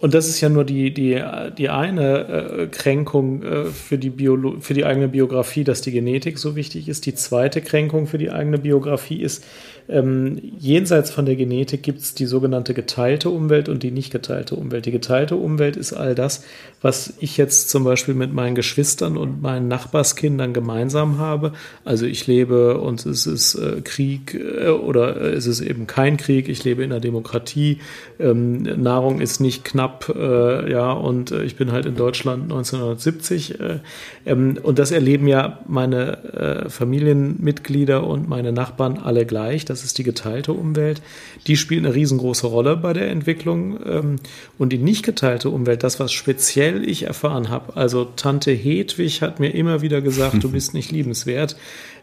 und 0.02 0.14
das 0.14 0.28
ist 0.28 0.40
ja 0.40 0.48
nur 0.48 0.64
die, 0.64 0.92
die, 0.92 1.22
die 1.56 1.68
eine 1.68 2.18
äh, 2.26 2.66
Kränkung 2.66 3.44
äh, 3.44 3.64
für, 3.66 3.98
die 3.98 4.10
Biolo 4.10 4.56
für 4.58 4.74
die 4.74 4.84
eigene 4.84 5.06
Biografie, 5.06 5.62
dass 5.62 5.80
die 5.80 5.92
Genetik 5.92 6.38
so 6.38 6.56
wichtig 6.56 6.88
ist. 6.88 7.06
Die 7.06 7.14
zweite 7.14 7.60
Kränkung 7.60 8.08
für 8.08 8.18
die 8.18 8.32
eigene 8.32 8.58
Biografie 8.58 9.22
ist, 9.22 9.44
ähm, 9.88 10.40
jenseits 10.58 11.10
von 11.10 11.26
der 11.26 11.36
Genetik 11.36 11.82
gibt 11.82 12.00
es 12.00 12.14
die 12.14 12.26
sogenannte 12.26 12.74
geteilte 12.74 13.30
Umwelt 13.30 13.68
und 13.68 13.82
die 13.82 13.90
nicht 13.90 14.12
geteilte 14.12 14.54
Umwelt. 14.54 14.86
Die 14.86 14.92
geteilte 14.92 15.36
Umwelt 15.36 15.76
ist 15.76 15.92
all 15.92 16.14
das, 16.14 16.44
was 16.80 17.14
ich 17.20 17.36
jetzt 17.36 17.70
zum 17.70 17.84
Beispiel 17.84 18.14
mit 18.14 18.32
meinen 18.32 18.54
Geschwistern 18.54 19.16
und 19.16 19.42
meinen 19.42 19.68
Nachbarskindern 19.68 20.52
gemeinsam 20.52 21.18
habe. 21.18 21.52
Also 21.84 22.06
ich 22.06 22.26
lebe 22.26 22.78
und 22.78 23.06
es 23.06 23.26
ist 23.26 23.54
äh, 23.54 23.80
Krieg 23.82 24.34
äh, 24.34 24.68
oder 24.68 25.16
es 25.16 25.46
ist 25.46 25.60
eben 25.60 25.86
kein 25.86 26.16
Krieg. 26.16 26.48
Ich 26.48 26.64
lebe 26.64 26.82
in 26.82 26.92
einer 26.92 27.00
Demokratie. 27.00 27.78
Ähm, 28.18 28.62
Nahrung 28.62 29.20
ist 29.20 29.40
nicht 29.40 29.64
knapp 29.64 30.12
äh, 30.14 30.70
ja, 30.70 30.92
und 30.92 31.30
äh, 31.30 31.42
ich 31.44 31.56
bin 31.56 31.72
halt 31.72 31.86
in 31.86 31.96
Deutschland 31.96 32.44
1970. 32.44 33.60
Äh, 33.60 33.78
ähm, 34.26 34.58
und 34.62 34.78
das 34.78 34.90
erleben 34.90 35.28
ja 35.28 35.60
meine 35.66 36.24
äh, 36.64 36.68
Familienmitglieder 36.68 38.04
und 38.06 38.28
meine 38.28 38.52
Nachbarn 38.52 38.98
alle 38.98 39.26
gleich. 39.26 39.64
Das 39.72 39.84
ist 39.84 39.96
die 39.96 40.02
geteilte 40.02 40.52
Umwelt. 40.52 41.00
Die 41.46 41.56
spielt 41.56 41.84
eine 41.84 41.94
riesengroße 41.94 42.46
Rolle 42.46 42.76
bei 42.76 42.92
der 42.92 43.08
Entwicklung. 43.08 43.78
Ähm, 43.86 44.16
und 44.58 44.70
die 44.70 44.76
nicht 44.76 45.02
geteilte 45.02 45.48
Umwelt, 45.48 45.82
das, 45.82 45.98
was 45.98 46.12
speziell 46.12 46.86
ich 46.86 47.04
erfahren 47.04 47.48
habe, 47.48 47.74
also 47.74 48.04
Tante 48.04 48.52
Hedwig 48.52 49.22
hat 49.22 49.40
mir 49.40 49.54
immer 49.54 49.80
wieder 49.80 50.02
gesagt, 50.02 50.44
du 50.44 50.50
bist 50.52 50.74
nicht 50.74 50.92
liebenswert. 50.92 51.56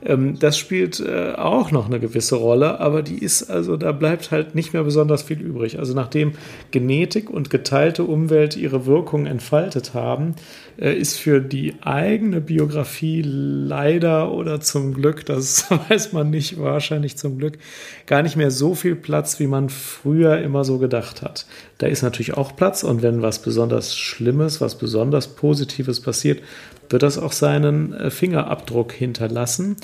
Ähm, 0.04 0.40
das 0.40 0.58
spielt 0.58 1.00
äh, 1.00 1.34
auch 1.36 1.72
noch 1.72 1.88
eine 1.88 2.00
gewisse 2.00 2.36
Rolle, 2.36 2.80
aber 2.80 3.02
die 3.02 3.18
ist 3.18 3.50
also, 3.50 3.76
da 3.76 3.92
bleibt 3.92 4.32
halt 4.32 4.56
nicht 4.56 4.74
mehr 4.74 4.84
besonders 4.84 5.24
viel 5.24 5.42
übrig. 5.42 5.80
Also 5.80 5.94
nachdem 5.94 6.34
Genetik 6.72 7.30
und 7.30 7.50
geteilte 7.50 8.04
Umwelt 8.04 8.56
ihre 8.56 8.86
Wirkung 8.86 9.26
entfaltet 9.26 9.94
haben, 9.94 10.36
äh, 10.80 10.94
ist 10.94 11.18
für 11.18 11.42
die 11.42 11.76
eigene 11.82 12.40
Biografie 12.40 13.22
leider 13.26 14.32
oder 14.32 14.62
zum 14.62 14.94
Glück, 14.94 15.26
das 15.26 15.70
weiß 15.90 16.14
man 16.14 16.30
nicht, 16.30 16.60
wahrscheinlich 16.60 17.18
zum 17.18 17.38
Glück, 17.38 17.58
gar 18.06 18.24
nicht 18.24 18.38
mehr 18.38 18.52
so 18.52 18.76
viel 18.76 18.96
Platz, 18.96 19.40
wie 19.40 19.48
man 19.48 19.70
früher 19.70 20.40
immer 20.40 20.64
so 20.64 20.78
gedacht 20.78 21.22
hat. 21.22 21.46
Da 21.78 21.88
ist 21.88 22.02
natürlich 22.02 22.36
auch 22.36 22.56
Platz 22.56 22.84
und 22.84 23.02
wenn 23.02 23.22
was 23.22 23.42
besonders 23.42 23.98
Schlimmes, 23.98 24.62
was 24.62 24.78
besonders 24.78 25.36
Positives 25.36 26.00
passiert, 26.00 26.42
wird 26.90 27.04
das 27.04 27.18
auch 27.18 27.32
seinen 27.32 27.94
äh, 27.94 28.12
Fingerabdruck 28.12 28.92
hinterlassen. 28.92 29.78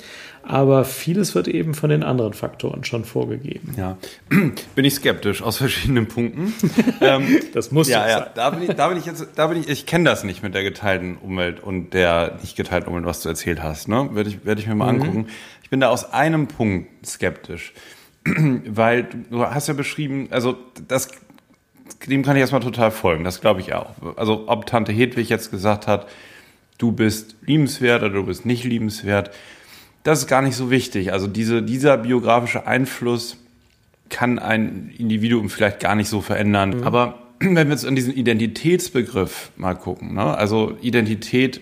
Aber 0.48 0.86
vieles 0.86 1.34
wird 1.34 1.48
eben 1.48 1.74
von 1.74 1.90
den 1.90 2.04
anderen 2.04 2.34
Faktoren 2.34 2.84
schon 2.84 3.04
vorgegeben. 3.04 3.74
Ja, 3.78 3.98
bin 4.76 4.86
ich 4.86 4.94
skeptisch 4.94 5.42
aus 5.42 5.58
verschiedenen 5.58 6.08
Punkten. 6.08 6.54
ähm, 7.02 7.40
das 7.54 7.72
muss 7.72 7.90
ja, 7.90 8.08
ja. 8.08 8.20
Sein. 8.20 8.28
Da 8.36 8.50
bin 8.52 8.62
ich, 8.62 8.76
da 8.76 8.88
bin 8.90 8.98
ich 8.98 9.06
jetzt, 9.06 9.28
da 9.36 9.48
bin 9.48 9.60
ich, 9.60 9.70
ich 9.70 9.86
kenne 9.88 10.08
das 10.08 10.24
nicht 10.24 10.44
mit 10.44 10.54
der 10.54 10.64
geteilten 10.64 11.18
Umwelt 11.18 11.62
und 11.62 11.96
der 11.96 12.38
nicht 12.42 12.56
geteilten 12.56 12.90
Umwelt, 12.90 13.06
was 13.06 13.22
du 13.22 13.30
erzählt 13.30 13.64
hast. 13.64 13.88
Ne, 13.88 14.10
werde 14.14 14.30
ich, 14.30 14.46
werde 14.46 14.62
ich 14.62 14.68
mir 14.68 14.76
mal 14.76 14.94
mhm. 14.94 15.02
angucken. 15.02 15.28
Ich 15.64 15.72
bin 15.72 15.80
da 15.80 15.90
aus 15.90 16.14
einem 16.14 16.48
Punkt 16.48 17.08
skeptisch, 17.08 17.74
weil 18.26 19.08
du 19.32 19.46
hast 19.46 19.68
ja 19.68 19.74
beschrieben, 19.74 20.28
also 20.30 20.58
das 20.88 21.10
dem 22.08 22.24
kann 22.24 22.36
ich 22.36 22.42
erstmal 22.42 22.62
total 22.62 22.92
folgen. 22.92 23.24
Das 23.24 23.42
glaube 23.42 23.62
ich 23.62 23.74
auch. 23.74 23.92
Also 24.16 24.44
ob 24.48 24.66
Tante 24.66 24.92
Hedwig 24.92 25.30
jetzt 25.30 25.52
gesagt 25.52 25.88
hat, 25.88 26.08
du 26.77 26.91
bist 26.91 27.36
liebenswert 27.46 28.03
oder 28.03 28.13
du 28.13 28.25
bist 28.25 28.46
nicht 28.46 28.63
liebenswert, 28.63 29.32
das 30.03 30.20
ist 30.20 30.27
gar 30.27 30.41
nicht 30.41 30.55
so 30.55 30.70
wichtig. 30.70 31.12
Also 31.12 31.27
diese, 31.27 31.63
dieser 31.63 31.98
biografische 31.98 32.67
Einfluss 32.67 33.38
kann 34.10 34.38
ein 34.39 34.94
Individuum 34.96 35.50
vielleicht 35.50 35.79
gar 35.79 35.96
nicht 35.96 36.10
so 36.10 36.22
verändern. 36.22 36.77
Mhm. 36.77 36.84
Aber 36.84 37.20
wenn 37.39 37.55
wir 37.55 37.70
jetzt 37.74 37.86
an 37.86 37.96
diesen 37.96 38.13
Identitätsbegriff 38.13 39.51
mal 39.58 39.74
gucken, 39.74 40.13
ne? 40.13 40.38
also 40.38 40.77
Identität, 40.82 41.62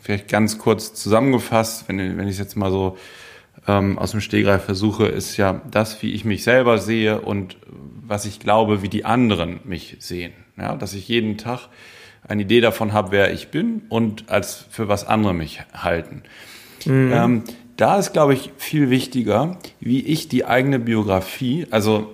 vielleicht 0.00 0.28
ganz 0.28 0.58
kurz 0.58 0.92
zusammengefasst, 0.94 1.88
wenn, 1.88 1.98
wenn 1.98 2.26
ich 2.26 2.34
es 2.34 2.38
jetzt 2.38 2.56
mal 2.56 2.70
so 2.70 2.98
ähm, 3.66 3.98
aus 3.98 4.10
dem 4.10 4.20
Stegreif 4.20 4.64
versuche, 4.64 5.06
ist 5.06 5.36
ja 5.36 5.62
das, 5.70 6.02
wie 6.02 6.12
ich 6.12 6.24
mich 6.24 6.42
selber 6.42 6.78
sehe 6.78 7.20
und 7.20 7.56
was 8.06 8.26
ich 8.26 8.40
glaube, 8.40 8.82
wie 8.82 8.88
die 8.88 9.04
anderen 9.04 9.60
mich 9.64 9.96
sehen. 10.00 10.32
Ja? 10.58 10.76
Dass 10.76 10.94
ich 10.94 11.08
jeden 11.08 11.38
Tag 11.38 11.68
eine 12.26 12.42
Idee 12.42 12.60
davon 12.60 12.92
habe, 12.92 13.12
wer 13.12 13.32
ich 13.32 13.48
bin 13.48 13.82
und 13.88 14.30
als 14.30 14.64
für 14.70 14.88
was 14.88 15.06
andere 15.06 15.34
mich 15.34 15.60
halten. 15.74 16.22
Mhm. 16.84 17.12
Ähm, 17.12 17.44
da 17.76 17.98
ist, 17.98 18.12
glaube 18.12 18.34
ich, 18.34 18.52
viel 18.56 18.90
wichtiger, 18.90 19.58
wie 19.80 20.00
ich 20.00 20.28
die 20.28 20.44
eigene 20.44 20.78
Biografie, 20.78 21.66
also 21.70 22.12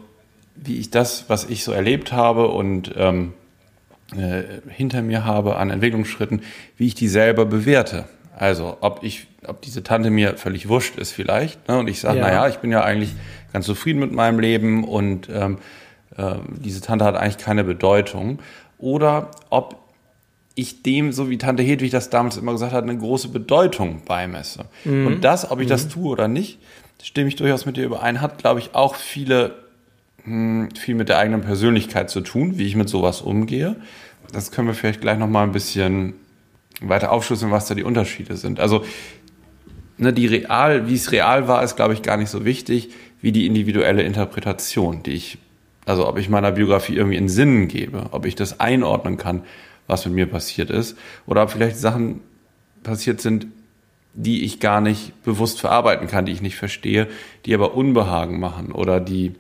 wie 0.55 0.79
ich 0.79 0.91
das, 0.91 1.27
was 1.29 1.45
ich 1.45 1.65
so 1.65 1.73
erlebt 1.73 2.13
habe 2.13 2.49
und 2.49 2.93
ähm, 2.97 3.35
äh, 4.17 4.43
hinter 4.69 5.03
mir 5.03 5.25
habe 5.25 5.57
an 5.57 5.71
Entwicklungsschritten, 5.71 6.43
wie 6.77 6.87
ich 6.87 6.95
die 6.95 7.09
selber 7.09 7.47
bewerte. 7.47 8.07
Also 8.37 8.79
ob 8.81 9.03
ich, 9.03 9.27
ob 9.47 9.61
diese 9.61 9.83
Tante 9.83 10.11
mir 10.11 10.37
völlig 10.37 10.69
wurscht 10.69 10.97
ist 10.97 11.13
vielleicht, 11.13 11.69
ne, 11.69 11.79
und 11.79 11.89
ich 11.89 12.01
sage, 12.01 12.19
ja. 12.19 12.27
naja, 12.27 12.49
ich 12.49 12.57
bin 12.57 12.71
ja 12.73 12.83
eigentlich 12.83 13.15
ganz 13.53 13.67
zufrieden 13.67 14.01
mit 14.01 14.13
meinem 14.13 14.41
Leben 14.41 14.85
und 14.85 15.29
ähm, 15.31 15.59
äh, 16.17 16.37
diese 16.59 16.81
Tante 16.81 17.05
hat 17.05 17.17
eigentlich 17.17 17.39
keine 17.39 17.65
Bedeutung. 17.65 18.39
Oder 18.79 19.31
ob 19.51 19.77
ich 20.55 20.83
dem, 20.83 21.13
so 21.13 21.31
wie 21.31 21.39
Tante 21.39 21.63
Hedwig 21.63 21.91
das 21.91 22.11
damals 22.11 22.37
immer 22.37 22.53
gesagt 22.53 22.73
hat, 22.73 22.85
eine 22.85 22.97
große 22.97 23.29
Bedeutung 23.29 24.03
beimesse. 24.05 24.67
Mhm. 24.85 25.07
Und 25.07 25.25
das, 25.25 25.51
ob 25.51 25.61
ich 25.61 25.67
mhm. 25.67 25.71
das 25.71 25.89
tue 25.89 26.11
oder 26.11 26.29
nicht, 26.29 26.59
stimme 27.03 27.29
ich 27.29 27.37
durchaus 27.37 27.67
mit 27.67 27.77
dir 27.77 27.85
überein, 27.85 28.21
hat, 28.21 28.39
glaube 28.39 28.61
ich, 28.61 28.75
auch 28.75 28.95
viele, 28.95 29.55
hm, 30.25 30.69
viel 30.79 30.95
mit 30.95 31.09
der 31.09 31.19
eigenen 31.19 31.41
Persönlichkeit 31.41 32.11
zu 32.11 32.21
tun, 32.21 32.59
wie 32.59 32.67
ich 32.67 32.77
mit 32.77 32.89
sowas 32.89 33.21
umgehe. 33.21 33.77
Das 34.33 34.51
können 34.51 34.69
wir 34.69 34.75
vielleicht 34.75 35.01
gleich 35.01 35.19
nochmal 35.19 35.45
ein 35.45 35.53
bisschen 35.53 36.15
weiter 36.81 37.13
aufschlüsseln, 37.13 37.51
was 37.51 37.67
da 37.67 37.75
die 37.75 37.85
Unterschiede 37.85 38.37
sind. 38.37 38.61
Also, 38.61 38.85
ne, 39.99 40.13
die 40.13 40.27
real, 40.27 40.89
wie 40.89 40.95
es 40.95 41.13
real 41.13 41.49
war, 41.49 41.63
ist, 41.63 41.77
glaube 41.77 41.95
ich, 41.95 42.03
gar 42.03 42.17
nicht 42.17 42.31
so 42.31 42.45
wichtig, 42.45 42.91
wie 43.21 43.33
die 43.33 43.47
individuelle 43.47 44.03
Interpretation, 44.03 45.03
die 45.03 45.13
ich, 45.13 45.39
also 45.85 46.07
ob 46.09 46.19
ich 46.19 46.29
meiner 46.29 46.53
Biografie 46.53 46.97
irgendwie 46.97 47.17
in 47.17 47.29
Sinnen 47.29 47.69
gebe, 47.69 48.07
ob 48.13 48.25
ich 48.25 48.35
das 48.35 48.61
einordnen 48.61 49.17
kann, 49.17 49.43
was 49.91 50.07
mit 50.07 50.15
mir 50.15 50.27
passiert 50.27 50.71
ist. 50.71 50.97
Oder 51.27 51.43
ob 51.43 51.51
vielleicht 51.51 51.77
Sachen 51.77 52.21
passiert 52.83 53.21
sind, 53.21 53.47
die 54.15 54.45
ich 54.45 54.61
gar 54.61 54.81
nicht 54.81 55.23
bewusst 55.23 55.61
verarbeiten 55.61 56.09
kann, 56.09 56.25
die 56.25 56.33
ich 56.33 56.43
nicht 56.43 56.57
verstehe, 56.57 57.09
die 57.47 57.55
aber 57.55 57.75
Unbehagen 57.75 58.41
machen 58.41 58.73
oder 58.73 59.01
die 59.01 59.35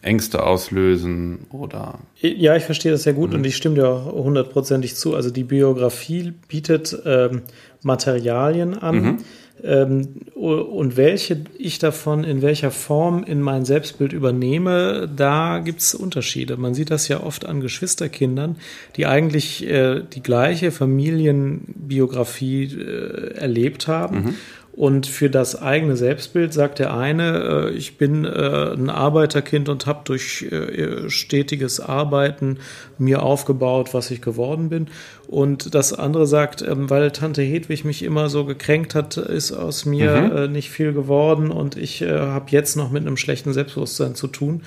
Ängste 0.00 0.42
auslösen 0.44 1.46
oder. 1.50 1.98
Ja, 2.20 2.56
ich 2.56 2.64
verstehe 2.64 2.92
das 2.92 3.02
sehr 3.02 3.12
gut 3.12 3.30
mhm. 3.30 3.36
und 3.36 3.46
ich 3.46 3.56
stimme 3.56 3.74
dir 3.74 3.88
auch 3.88 4.24
hundertprozentig 4.24 4.96
zu. 4.96 5.14
Also 5.14 5.30
die 5.30 5.44
Biografie 5.44 6.32
bietet 6.48 6.96
ähm, 7.04 7.42
Materialien 7.82 8.78
an. 8.78 8.96
Mhm 8.96 9.18
und 9.62 10.96
welche 10.96 11.44
ich 11.56 11.78
davon 11.78 12.22
in 12.24 12.42
welcher 12.42 12.70
Form 12.70 13.24
in 13.24 13.40
mein 13.40 13.64
Selbstbild 13.64 14.12
übernehme, 14.12 15.08
da 15.14 15.60
gibt 15.60 15.80
es 15.80 15.94
Unterschiede. 15.94 16.58
Man 16.58 16.74
sieht 16.74 16.90
das 16.90 17.08
ja 17.08 17.22
oft 17.22 17.46
an 17.46 17.60
Geschwisterkindern, 17.60 18.56
die 18.96 19.06
eigentlich 19.06 19.66
äh, 19.66 20.02
die 20.02 20.22
gleiche 20.22 20.70
Familienbiografie 20.70 22.64
äh, 22.64 23.36
erlebt 23.36 23.88
haben. 23.88 24.16
Mhm. 24.16 24.34
Und 24.76 25.06
für 25.06 25.30
das 25.30 25.60
eigene 25.60 25.96
Selbstbild 25.96 26.52
sagt 26.52 26.80
der 26.80 26.92
eine, 26.94 27.68
äh, 27.68 27.70
ich 27.70 27.96
bin 27.96 28.24
äh, 28.24 28.72
ein 28.72 28.90
Arbeiterkind 28.90 29.68
und 29.68 29.86
habe 29.86 30.00
durch 30.04 30.42
äh, 30.50 31.08
stetiges 31.08 31.78
Arbeiten 31.78 32.58
mir 32.98 33.22
aufgebaut, 33.22 33.94
was 33.94 34.10
ich 34.10 34.20
geworden 34.20 34.70
bin. 34.70 34.88
Und 35.28 35.74
das 35.76 35.92
andere 35.92 36.26
sagt, 36.26 36.62
ähm, 36.62 36.90
weil 36.90 37.12
Tante 37.12 37.42
Hedwig 37.42 37.84
mich 37.84 38.02
immer 38.02 38.28
so 38.28 38.44
gekränkt 38.44 38.96
hat, 38.96 39.16
ist 39.16 39.52
aus 39.52 39.84
mir 39.84 40.46
mhm. 40.46 40.52
nicht 40.52 40.70
viel 40.70 40.92
geworden 40.92 41.50
und 41.50 41.76
ich 41.76 42.02
habe 42.02 42.46
jetzt 42.50 42.76
noch 42.76 42.90
mit 42.90 43.06
einem 43.06 43.16
schlechten 43.16 43.52
Selbstbewusstsein 43.52 44.14
zu 44.14 44.26
tun. 44.26 44.62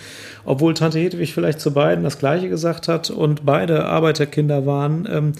Obwohl 0.45 0.73
Tante 0.73 0.99
Hedwig 0.99 1.33
vielleicht 1.33 1.59
zu 1.59 1.73
beiden 1.73 2.03
das 2.03 2.17
Gleiche 2.17 2.49
gesagt 2.49 2.87
hat 2.87 3.09
und 3.09 3.45
beide 3.45 3.85
Arbeiterkinder 3.85 4.65
waren, 4.65 5.07
ähm, 5.09 5.31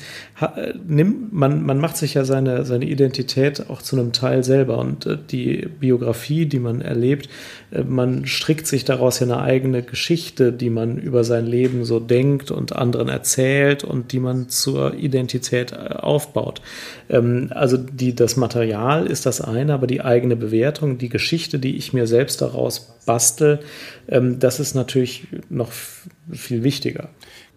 man, 1.32 1.64
man 1.64 1.80
macht 1.80 1.98
sich 1.98 2.14
ja 2.14 2.24
seine, 2.26 2.64
seine 2.66 2.86
Identität 2.86 3.70
auch 3.70 3.82
zu 3.82 3.98
einem 3.98 4.14
Teil 4.14 4.44
selber 4.58 4.80
und 4.80 5.06
äh, 5.06 5.18
die 5.30 5.68
Biografie, 5.80 6.46
die 6.46 6.60
man 6.60 6.82
erlebt, 6.82 7.30
äh, 7.72 7.84
man 7.84 8.26
strickt 8.26 8.66
sich 8.66 8.86
daraus 8.86 9.20
ja 9.20 9.28
eine 9.28 9.42
eigene 9.42 9.84
Geschichte, 9.84 10.52
die 10.52 10.70
man 10.70 10.98
über 10.98 11.24
sein 11.24 11.46
Leben 11.46 11.86
so 11.86 12.00
denkt 12.00 12.50
und 12.50 12.76
anderen 12.76 13.10
erzählt 13.10 13.84
und 13.84 14.12
die 14.12 14.20
man 14.20 14.50
zur 14.50 14.96
Identität 14.96 15.72
äh, 15.72 15.94
aufbaut. 15.96 16.62
Ähm, 17.10 17.52
also 17.52 17.78
die, 17.78 18.16
das 18.16 18.36
Material 18.36 19.06
ist 19.06 19.26
das 19.26 19.42
eine, 19.42 19.74
aber 19.74 19.88
die 19.88 20.02
eigene 20.02 20.36
Bewertung, 20.36 20.98
die 20.98 21.10
Geschichte, 21.10 21.60
die 21.60 21.78
ich 21.78 21.94
mir 21.94 22.08
selbst 22.08 22.42
daraus 22.42 22.98
bastel, 23.06 23.60
ähm, 24.08 24.40
das 24.40 24.60
ist 24.60 24.74
natürlich 24.74 25.28
noch 25.50 25.72
viel 26.32 26.64
wichtiger. 26.64 27.10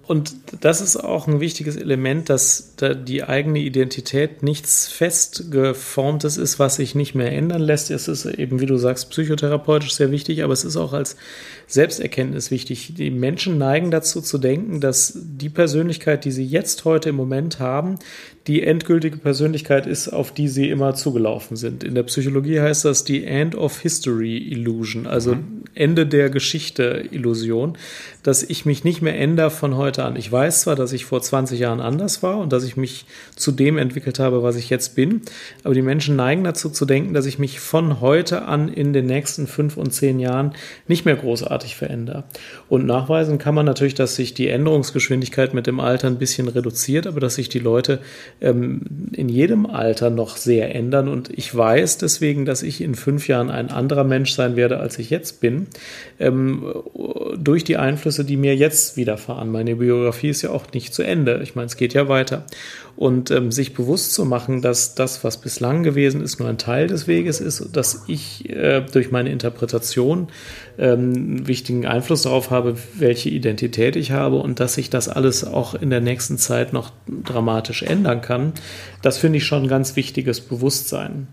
Und 0.06 0.34
das 0.60 0.80
ist 0.80 0.96
auch 0.96 1.28
ein 1.28 1.38
wichtiges 1.38 1.76
Element, 1.76 2.30
dass 2.30 2.74
die 2.80 3.22
eigene 3.22 3.60
Identität 3.60 4.42
nichts 4.42 4.88
festgeformtes 4.88 6.36
ist, 6.36 6.58
was 6.58 6.76
sich 6.76 6.96
nicht 6.96 7.14
mehr 7.14 7.30
ändern 7.30 7.62
lässt. 7.62 7.92
Es 7.92 8.08
ist 8.08 8.26
eben, 8.26 8.58
wie 8.58 8.66
du 8.66 8.76
sagst, 8.76 9.10
psychotherapeutisch 9.10 9.92
sehr 9.92 10.10
wichtig, 10.10 10.42
aber 10.42 10.52
es 10.52 10.64
ist 10.64 10.76
auch 10.76 10.94
als 10.94 11.16
Selbsterkenntnis 11.68 12.50
wichtig. 12.50 12.94
Die 12.96 13.12
Menschen 13.12 13.56
neigen 13.56 13.92
dazu 13.92 14.20
zu 14.20 14.38
denken, 14.38 14.80
dass 14.80 15.16
die 15.16 15.48
Persönlichkeit, 15.48 16.24
die 16.24 16.32
sie 16.32 16.44
jetzt 16.44 16.84
heute 16.84 17.10
im 17.10 17.16
Moment 17.16 17.60
haben, 17.60 17.96
die 18.46 18.62
endgültige 18.62 19.18
Persönlichkeit 19.18 19.86
ist, 19.86 20.08
auf 20.08 20.32
die 20.32 20.48
sie 20.48 20.70
immer 20.70 20.94
zugelaufen 20.94 21.56
sind. 21.56 21.84
In 21.84 21.94
der 21.94 22.04
Psychologie 22.04 22.60
heißt 22.60 22.86
das 22.86 23.04
die 23.04 23.24
End 23.24 23.54
of 23.54 23.80
History 23.80 24.38
Illusion, 24.38 25.06
also 25.06 25.34
mhm. 25.34 25.64
Ende 25.74 26.06
der 26.06 26.30
Geschichte 26.30 27.04
Illusion, 27.10 27.76
dass 28.22 28.42
ich 28.42 28.66
mich 28.66 28.82
nicht 28.82 29.02
mehr 29.02 29.18
ändere 29.18 29.50
von 29.50 29.76
heute 29.76 30.04
an. 30.04 30.16
Ich 30.16 30.30
weiß 30.30 30.62
zwar, 30.62 30.74
dass 30.74 30.92
ich 30.92 31.04
vor 31.04 31.22
20 31.22 31.60
Jahren 31.60 31.80
anders 31.80 32.22
war 32.22 32.38
und 32.38 32.52
dass 32.52 32.64
ich 32.64 32.76
mich 32.76 33.06
zu 33.36 33.52
dem 33.52 33.78
entwickelt 33.78 34.18
habe, 34.18 34.42
was 34.42 34.56
ich 34.56 34.68
jetzt 34.68 34.94
bin, 34.96 35.22
aber 35.62 35.74
die 35.74 35.82
Menschen 35.82 36.16
neigen 36.16 36.42
dazu 36.42 36.70
zu 36.70 36.86
denken, 36.86 37.14
dass 37.14 37.26
ich 37.26 37.38
mich 37.38 37.60
von 37.60 38.00
heute 38.00 38.42
an 38.42 38.68
in 38.68 38.92
den 38.92 39.06
nächsten 39.06 39.46
fünf 39.46 39.76
und 39.76 39.92
zehn 39.92 40.18
Jahren 40.18 40.52
nicht 40.88 41.04
mehr 41.04 41.16
großartig 41.16 41.76
verändere. 41.76 42.24
Und 42.68 42.86
nachweisen 42.86 43.38
kann 43.38 43.54
man 43.54 43.66
natürlich, 43.66 43.94
dass 43.94 44.16
sich 44.16 44.34
die 44.34 44.48
Änderungsgeschwindigkeit 44.48 45.54
mit 45.54 45.66
dem 45.66 45.78
Alter 45.78 46.08
ein 46.08 46.18
bisschen 46.18 46.48
reduziert, 46.48 47.06
aber 47.06 47.20
dass 47.20 47.36
sich 47.36 47.48
die 47.48 47.58
Leute 47.58 48.00
ähm, 48.40 48.82
in 49.12 49.28
jedem 49.28 49.66
Alter 49.66 50.10
noch 50.10 50.36
sehr 50.36 50.74
ändern. 50.74 51.08
Und 51.08 51.30
ich 51.30 51.54
weiß 51.54 51.98
deswegen, 51.98 52.44
dass 52.44 52.62
ich 52.62 52.80
in 52.80 52.94
fünf 52.94 53.28
Jahren 53.28 53.50
ein 53.50 53.70
anderer 53.70 54.04
Mensch 54.04 54.32
sein 54.32 54.56
werde, 54.56 54.78
als 54.78 54.98
ich 54.98 55.10
jetzt 55.10 55.40
bin, 55.40 55.66
ähm, 56.18 56.64
durch 57.36 57.64
die 57.64 57.76
Einflüsse, 57.76 58.24
die 58.24 58.36
mir 58.36 58.56
jetzt 58.56 58.96
widerfahren. 58.96 59.50
Meine 59.50 59.76
Biografie 59.76 60.30
ist 60.30 60.42
ja 60.42 60.50
auch 60.50 60.64
nicht 60.72 60.94
zu 60.94 61.02
Ende. 61.02 61.40
Ich 61.42 61.54
meine, 61.54 61.66
es 61.66 61.76
geht 61.76 61.94
ja 61.94 62.08
weiter 62.08 62.44
und 63.00 63.30
ähm, 63.30 63.50
sich 63.50 63.72
bewusst 63.72 64.12
zu 64.12 64.26
machen, 64.26 64.60
dass 64.60 64.94
das, 64.94 65.24
was 65.24 65.38
bislang 65.38 65.82
gewesen 65.82 66.20
ist, 66.20 66.38
nur 66.38 66.50
ein 66.50 66.58
Teil 66.58 66.86
des 66.86 67.06
Weges 67.06 67.40
ist, 67.40 67.74
dass 67.74 68.04
ich 68.08 68.50
äh, 68.50 68.82
durch 68.92 69.10
meine 69.10 69.30
Interpretation 69.30 70.28
ähm, 70.78 71.46
wichtigen 71.46 71.86
Einfluss 71.86 72.22
darauf 72.22 72.50
habe, 72.50 72.76
welche 72.94 73.30
Identität 73.30 73.96
ich 73.96 74.12
habe 74.12 74.36
und 74.36 74.60
dass 74.60 74.74
sich 74.74 74.90
das 74.90 75.08
alles 75.08 75.44
auch 75.44 75.74
in 75.74 75.88
der 75.88 76.02
nächsten 76.02 76.36
Zeit 76.36 76.74
noch 76.74 76.92
dramatisch 77.24 77.82
ändern 77.82 78.20
kann, 78.20 78.29
das 79.02 79.18
finde 79.18 79.38
ich 79.38 79.44
schon 79.44 79.64
ein 79.64 79.68
ganz 79.68 79.96
wichtiges 79.96 80.40
Bewusstsein. 80.40 81.28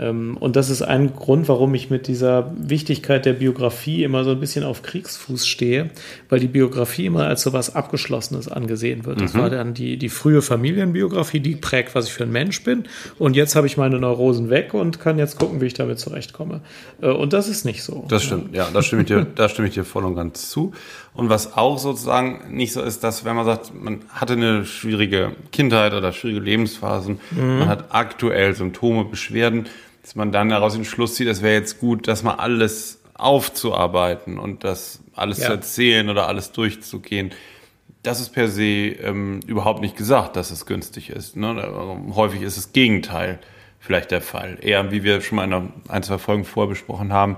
Ähm, 0.00 0.36
und 0.38 0.56
das 0.56 0.70
ist 0.70 0.82
ein 0.82 1.14
Grund, 1.14 1.48
warum 1.48 1.74
ich 1.74 1.90
mit 1.90 2.08
dieser 2.08 2.52
Wichtigkeit 2.56 3.26
der 3.26 3.34
Biografie 3.34 4.02
immer 4.02 4.24
so 4.24 4.30
ein 4.30 4.40
bisschen 4.40 4.64
auf 4.64 4.82
Kriegsfuß 4.82 5.46
stehe, 5.46 5.90
weil 6.28 6.40
die 6.40 6.48
Biografie 6.48 7.06
immer 7.06 7.26
als 7.26 7.42
so 7.42 7.52
was 7.52 7.74
Abgeschlossenes 7.74 8.48
angesehen 8.48 9.04
wird. 9.04 9.20
Das 9.20 9.34
mhm. 9.34 9.38
war 9.38 9.50
dann 9.50 9.74
die, 9.74 9.98
die 9.98 10.08
frühe 10.08 10.40
Familienbiografie, 10.40 11.40
die 11.40 11.56
prägt, 11.56 11.94
was 11.94 12.06
ich 12.06 12.12
für 12.12 12.24
ein 12.24 12.32
Mensch 12.32 12.64
bin. 12.64 12.84
Und 13.18 13.36
jetzt 13.36 13.54
habe 13.54 13.66
ich 13.66 13.76
meine 13.76 14.00
Neurosen 14.00 14.48
weg 14.48 14.72
und 14.72 15.00
kann 15.00 15.18
jetzt 15.18 15.38
gucken, 15.38 15.60
wie 15.60 15.66
ich 15.66 15.74
damit 15.74 15.98
zurechtkomme. 15.98 16.62
Äh, 17.02 17.08
und 17.08 17.34
das 17.34 17.48
ist 17.48 17.64
nicht 17.64 17.82
so. 17.82 18.06
Das 18.08 18.24
stimmt, 18.24 18.54
ja, 18.54 18.68
da 18.72 18.82
stimme 18.82 19.02
ich 19.02 19.08
dir, 19.08 19.26
da 19.34 19.48
stimme 19.48 19.68
ich 19.68 19.74
dir 19.74 19.84
voll 19.84 20.04
und 20.04 20.14
ganz 20.14 20.48
zu. 20.48 20.72
Und 21.20 21.28
was 21.28 21.54
auch 21.54 21.78
sozusagen 21.78 22.40
nicht 22.48 22.72
so 22.72 22.80
ist, 22.80 23.04
dass 23.04 23.26
wenn 23.26 23.36
man 23.36 23.44
sagt, 23.44 23.74
man 23.74 24.06
hatte 24.08 24.32
eine 24.32 24.64
schwierige 24.64 25.32
Kindheit 25.52 25.92
oder 25.92 26.14
schwierige 26.14 26.40
Lebensphasen, 26.40 27.20
mhm. 27.32 27.58
man 27.58 27.68
hat 27.68 27.94
aktuell 27.94 28.54
Symptome, 28.54 29.04
Beschwerden, 29.04 29.66
dass 30.00 30.14
man 30.14 30.32
dann 30.32 30.48
daraus 30.48 30.72
den 30.72 30.86
Schluss 30.86 31.16
zieht, 31.16 31.28
es 31.28 31.42
wäre 31.42 31.52
jetzt 31.52 31.78
gut, 31.78 32.08
das 32.08 32.22
mal 32.22 32.36
alles 32.36 33.02
aufzuarbeiten 33.12 34.38
und 34.38 34.64
das 34.64 35.02
alles 35.14 35.40
ja. 35.40 35.48
zu 35.48 35.52
erzählen 35.52 36.08
oder 36.08 36.26
alles 36.26 36.52
durchzugehen. 36.52 37.32
Das 38.02 38.18
ist 38.18 38.30
per 38.30 38.48
se 38.48 38.62
ähm, 38.62 39.40
überhaupt 39.46 39.82
nicht 39.82 39.98
gesagt, 39.98 40.36
dass 40.36 40.50
es 40.50 40.64
günstig 40.64 41.10
ist. 41.10 41.36
Ne? 41.36 42.02
Häufig 42.14 42.40
ist 42.40 42.56
das 42.56 42.72
Gegenteil 42.72 43.40
vielleicht 43.78 44.10
der 44.10 44.22
Fall. 44.22 44.56
Eher, 44.62 44.90
wie 44.90 45.04
wir 45.04 45.20
schon 45.20 45.36
mal 45.36 45.44
in 45.52 45.70
ein, 45.86 46.02
zwei 46.02 46.16
Folgen 46.16 46.46
vorbesprochen 46.46 47.12
haben, 47.12 47.36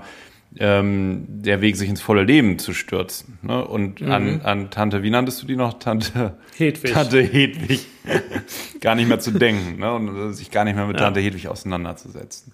ähm, 0.59 1.25
der 1.27 1.61
Weg, 1.61 1.75
sich 1.75 1.89
ins 1.89 2.01
volle 2.01 2.23
Leben 2.23 2.59
zu 2.59 2.73
stürzen. 2.73 3.39
Ne? 3.41 3.65
Und 3.65 4.01
mhm. 4.01 4.11
an, 4.11 4.41
an 4.41 4.69
Tante, 4.69 5.03
wie 5.03 5.09
nanntest 5.09 5.41
du 5.41 5.47
die 5.47 5.55
noch? 5.55 5.79
Tante 5.79 6.37
Hedwig. 6.57 6.91
Tante 6.91 7.21
Hedwig 7.21 7.85
gar 8.81 8.95
nicht 8.95 9.07
mehr 9.07 9.19
zu 9.19 9.31
denken 9.31 9.79
ne? 9.79 9.93
und 9.93 10.33
sich 10.33 10.51
gar 10.51 10.63
nicht 10.63 10.75
mehr 10.75 10.85
mit 10.85 10.97
ja. 10.97 11.03
Tante 11.03 11.19
Hedwig 11.19 11.47
auseinanderzusetzen. 11.47 12.51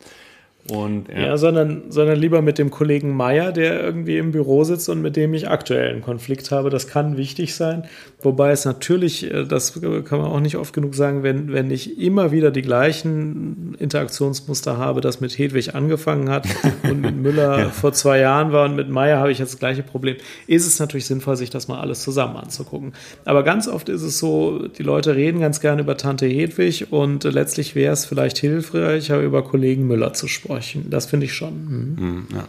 Und, 0.67 1.09
ja. 1.09 1.19
ja, 1.19 1.37
sondern, 1.37 1.83
sondern 1.89 2.19
lieber 2.19 2.41
mit 2.41 2.57
dem 2.59 2.69
Kollegen 2.69 3.15
Meier, 3.15 3.51
der 3.51 3.81
irgendwie 3.81 4.17
im 4.17 4.31
Büro 4.31 4.63
sitzt 4.63 4.87
und 4.89 5.01
mit 5.01 5.15
dem 5.15 5.33
ich 5.33 5.49
aktuell 5.49 5.89
einen 5.89 6.01
Konflikt 6.01 6.51
habe. 6.51 6.69
Das 6.69 6.87
kann 6.87 7.17
wichtig 7.17 7.55
sein. 7.55 7.85
Wobei 8.21 8.51
es 8.51 8.65
natürlich, 8.65 9.31
äh, 9.31 9.45
das 9.45 9.73
kann 9.81 10.19
man 10.19 10.27
auch 10.27 10.39
nicht 10.39 10.57
oft 10.57 10.73
genug 10.73 10.93
sagen, 10.93 11.23
wenn, 11.23 11.51
wenn 11.53 11.71
ich 11.71 11.99
immer 11.99 12.31
wieder 12.31 12.51
die 12.51 12.61
gleichen 12.61 13.75
Interaktionsmuster 13.79 14.77
habe, 14.77 15.01
das 15.01 15.21
mit 15.21 15.37
Hedwig 15.37 15.73
angefangen 15.73 16.29
hat 16.29 16.45
und 16.83 17.01
mit 17.01 17.15
Müller 17.21 17.59
ja. 17.59 17.69
vor 17.69 17.93
zwei 17.93 18.19
Jahren 18.19 18.51
war 18.51 18.65
und 18.65 18.75
mit 18.75 18.89
Meier 18.89 19.19
habe 19.19 19.31
ich 19.31 19.39
jetzt 19.39 19.53
das 19.53 19.59
gleiche 19.59 19.81
Problem, 19.81 20.17
ist 20.45 20.67
es 20.67 20.77
natürlich 20.79 21.05
sinnvoll, 21.05 21.35
sich 21.35 21.49
das 21.49 21.67
mal 21.67 21.79
alles 21.79 22.01
zusammen 22.01 22.35
anzugucken. 22.35 22.93
Aber 23.25 23.43
ganz 23.43 23.67
oft 23.67 23.89
ist 23.89 24.03
es 24.03 24.19
so, 24.19 24.67
die 24.67 24.83
Leute 24.83 25.15
reden 25.15 25.39
ganz 25.39 25.61
gerne 25.61 25.81
über 25.81 25.97
Tante 25.97 26.27
Hedwig 26.27 26.91
und 26.91 27.23
letztlich 27.23 27.73
wäre 27.73 27.93
es 27.93 28.05
vielleicht 28.05 28.37
hilfreicher, 28.37 29.19
über 29.21 29.43
Kollegen 29.43 29.87
Müller 29.87 30.13
zu 30.13 30.27
sprechen 30.27 30.48
sprechen. 30.49 30.89
Das 30.89 31.05
finde 31.05 31.25
ich 31.25 31.33
schon. 31.33 31.65
Mhm. 31.65 32.05
Mhm, 32.05 32.27
ja. 32.33 32.47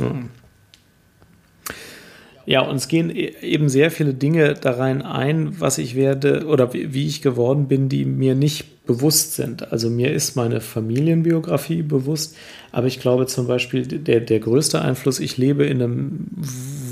ja. 0.00 0.14
Ja, 2.48 2.60
und 2.60 2.76
es 2.76 2.86
gehen 2.86 3.10
e-, 3.10 3.34
eben 3.42 3.68
sehr 3.68 3.90
viele 3.90 4.14
Dinge 4.14 4.54
da 4.54 4.72
rein 4.72 5.02
ein, 5.02 5.60
was 5.60 5.78
ich 5.78 5.96
werde 5.96 6.46
oder 6.46 6.72
wie 6.72 7.06
ich 7.06 7.20
geworden 7.20 7.66
bin, 7.66 7.88
die 7.88 8.04
mir 8.04 8.36
nicht 8.36 8.86
bewusst 8.86 9.34
sind. 9.34 9.72
Also 9.72 9.90
mir 9.90 10.12
ist 10.12 10.36
meine 10.36 10.60
Familienbiografie 10.60 11.82
bewusst, 11.82 12.36
aber 12.70 12.86
ich 12.86 13.00
glaube 13.00 13.26
zum 13.26 13.48
Beispiel, 13.48 13.84
der, 13.84 14.20
der 14.20 14.38
größte 14.38 14.80
Einfluss, 14.80 15.18
ich 15.18 15.36
lebe 15.36 15.64
in, 15.64 15.82
einem, 15.82 16.26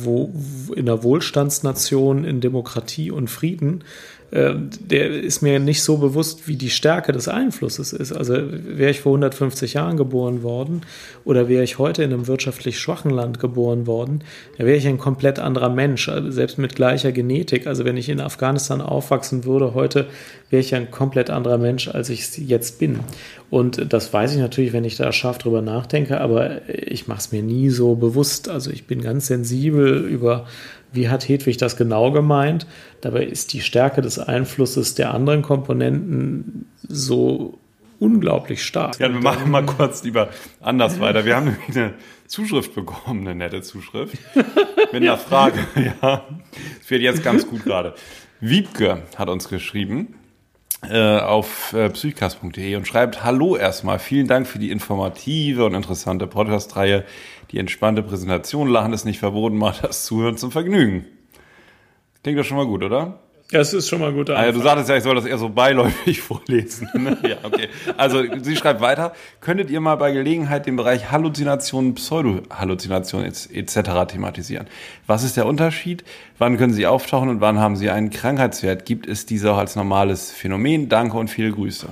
wo, 0.03 0.33
in 0.75 0.89
einer 0.89 1.05
Wohlstandsnation, 1.05 2.25
in 2.25 2.41
Demokratie 2.41 3.13
und 3.13 3.31
Frieden 3.31 3.85
der 4.35 5.11
ist 5.11 5.43
mir 5.43 5.61
nicht 5.61 5.83
so 5.83 5.99
bewusst, 5.99 6.49
wie 6.49 6.57
die 6.57 6.71
Stärke 6.71 7.13
des 7.13 7.29
Einflusses 7.29 7.93
ist. 7.93 8.11
Also 8.11 8.35
wäre 8.35 8.91
ich 8.91 9.01
vor 9.01 9.13
150 9.13 9.75
Jahren 9.75 9.97
geboren 9.97 10.43
worden 10.43 10.81
oder 11.25 11.49
wäre 11.49 11.63
ich 11.63 11.79
heute 11.79 12.03
in 12.03 12.13
einem 12.13 12.27
wirtschaftlich 12.27 12.81
schwachen 12.81 13.13
Land 13.13 13.39
geboren 13.39 13.87
worden, 13.87 14.25
dann 14.59 14.67
wäre 14.67 14.77
ich 14.77 14.89
ein 14.89 14.99
komplett 14.99 15.39
anderer 15.39 15.69
Mensch, 15.69 16.09
also 16.09 16.33
selbst 16.33 16.59
mit 16.59 16.75
gleicher 16.75 17.13
Genetik. 17.13 17.69
Also 17.69 17.85
wenn 17.85 17.97
ich 17.97 18.09
in 18.09 18.21
Afghanistan 18.21 18.81
aufwachsen 18.81 19.45
würde 19.45 19.73
heute, 19.75 20.09
wäre 20.51 20.61
ich 20.61 20.75
ein 20.75 20.91
komplett 20.91 21.31
anderer 21.31 21.59
Mensch, 21.59 21.87
als 21.87 22.09
ich 22.09 22.23
es 22.23 22.37
jetzt 22.37 22.81
bin. 22.81 23.01
Und 23.51 23.93
das 23.93 24.13
weiß 24.13 24.33
ich 24.33 24.39
natürlich, 24.41 24.73
wenn 24.73 24.85
ich 24.85 24.97
da 24.97 25.13
scharf 25.13 25.39
drüber 25.39 25.63
nachdenke, 25.63 26.21
aber 26.21 26.69
ich 26.69 27.07
mache 27.07 27.21
es 27.21 27.31
mir 27.31 27.45
nie 27.45 27.71
so 27.71 27.95
bewusst. 27.95 28.49
Also 28.49 28.73
ich 28.73 28.89
bin 28.89 29.01
ganz 29.01 29.29
sensibel 29.29 29.99
über 29.99 30.47
wie 30.95 31.09
hat 31.09 31.29
Hedwig 31.29 31.57
das 31.57 31.77
genau 31.77 32.11
gemeint? 32.11 32.67
Dabei 33.01 33.25
ist 33.25 33.53
die 33.53 33.61
Stärke 33.61 34.03
des 34.03 34.19
Einflusses 34.19 34.95
der 34.95 35.13
anderen 35.13 35.43
Komponenten 35.43 36.67
so 36.89 37.59
unglaublich 37.99 38.65
stark. 38.65 38.99
Ja, 38.99 39.13
wir 39.13 39.21
machen 39.21 39.51
mal 39.51 39.65
kurz 39.65 40.05
lieber 40.05 40.29
anders 40.61 41.01
weiter. 41.01 41.25
Wir 41.25 41.37
haben 41.37 41.47
nämlich 41.47 41.77
eine 41.77 41.95
Zuschrift 42.27 42.75
bekommen, 42.75 43.27
eine 43.27 43.35
nette 43.35 43.63
Zuschrift. 43.63 44.17
Mit 44.93 45.03
einer 45.03 45.19
Frage. 45.19 45.59
Ja, 45.77 46.25
das 46.79 46.91
wird 46.91 47.03
jetzt 47.03 47.23
ganz 47.23 47.47
gut 47.47 47.65
gerade. 47.65 47.95
Wiebke 48.41 49.03
hat 49.17 49.29
uns 49.29 49.49
geschrieben 49.49 50.15
äh, 50.91 51.19
auf 51.19 51.73
äh, 51.73 51.89
psychcast.de 51.91 52.77
und 52.77 52.87
schreibt, 52.87 53.25
hallo 53.25 53.57
erstmal, 53.57 53.99
vielen 53.99 54.27
Dank 54.27 54.47
für 54.47 54.59
die 54.59 54.71
informative 54.71 55.65
und 55.65 55.75
interessante 55.75 56.27
Podcast-Reihe. 56.27 57.05
Die 57.55 57.61
entspannte 57.61 58.03
Präsentation, 58.03 58.67
Lachen 58.67 58.93
ist 58.93 59.05
nicht 59.05 59.21
verboten, 59.21 59.57
macht 59.57 59.85
das 59.85 60.05
Zuhören 60.07 60.37
zum 60.37 60.51
Vergnügen. 60.51 61.05
Klingt 62.25 62.37
doch 62.37 62.43
schon 62.43 62.57
mal 62.57 62.67
gut, 62.67 62.83
oder? 62.83 63.21
Ja, 63.53 63.61
es 63.61 63.73
ist 63.73 63.89
schon 63.89 64.01
mal 64.01 64.13
gut. 64.13 64.29
Also, 64.29 64.59
du 64.59 64.65
sagtest 64.65 64.89
ja, 64.89 64.97
ich 64.97 65.05
soll 65.05 65.15
das 65.15 65.25
eher 65.25 65.39
so 65.39 65.51
beiläufig 65.51 66.21
vorlesen. 66.21 66.89
Ne? 66.95 67.17
ja, 67.23 67.37
okay. 67.45 67.69
Also 67.97 68.25
sie 68.43 68.57
schreibt 68.57 68.81
weiter, 68.81 69.13
könntet 69.41 69.71
ihr 69.71 69.79
mal 69.81 69.95
bei 69.95 70.11
Gelegenheit 70.11 70.67
den 70.67 70.75
Bereich 70.75 71.13
Halluzinationen, 71.13 71.95
Pseudo-Halluzinationen 71.95 73.27
etc. 73.53 73.77
thematisieren? 74.09 74.67
Was 75.07 75.23
ist 75.23 75.37
der 75.37 75.47
Unterschied? 75.47 76.03
Wann 76.39 76.57
können 76.57 76.73
sie 76.73 76.89
auftauchen 76.89 77.29
und 77.29 77.41
wann 77.41 77.61
haben 77.61 77.77
sie 77.77 77.89
einen 77.89 78.11
Krankheitswert? 78.11 78.85
Gibt 78.85 79.07
es 79.07 79.27
diese 79.27 79.53
auch 79.53 79.59
als 79.59 79.77
normales 79.77 80.33
Phänomen? 80.33 80.89
Danke 80.89 81.17
und 81.19 81.29
viele 81.29 81.53
Grüße. 81.53 81.87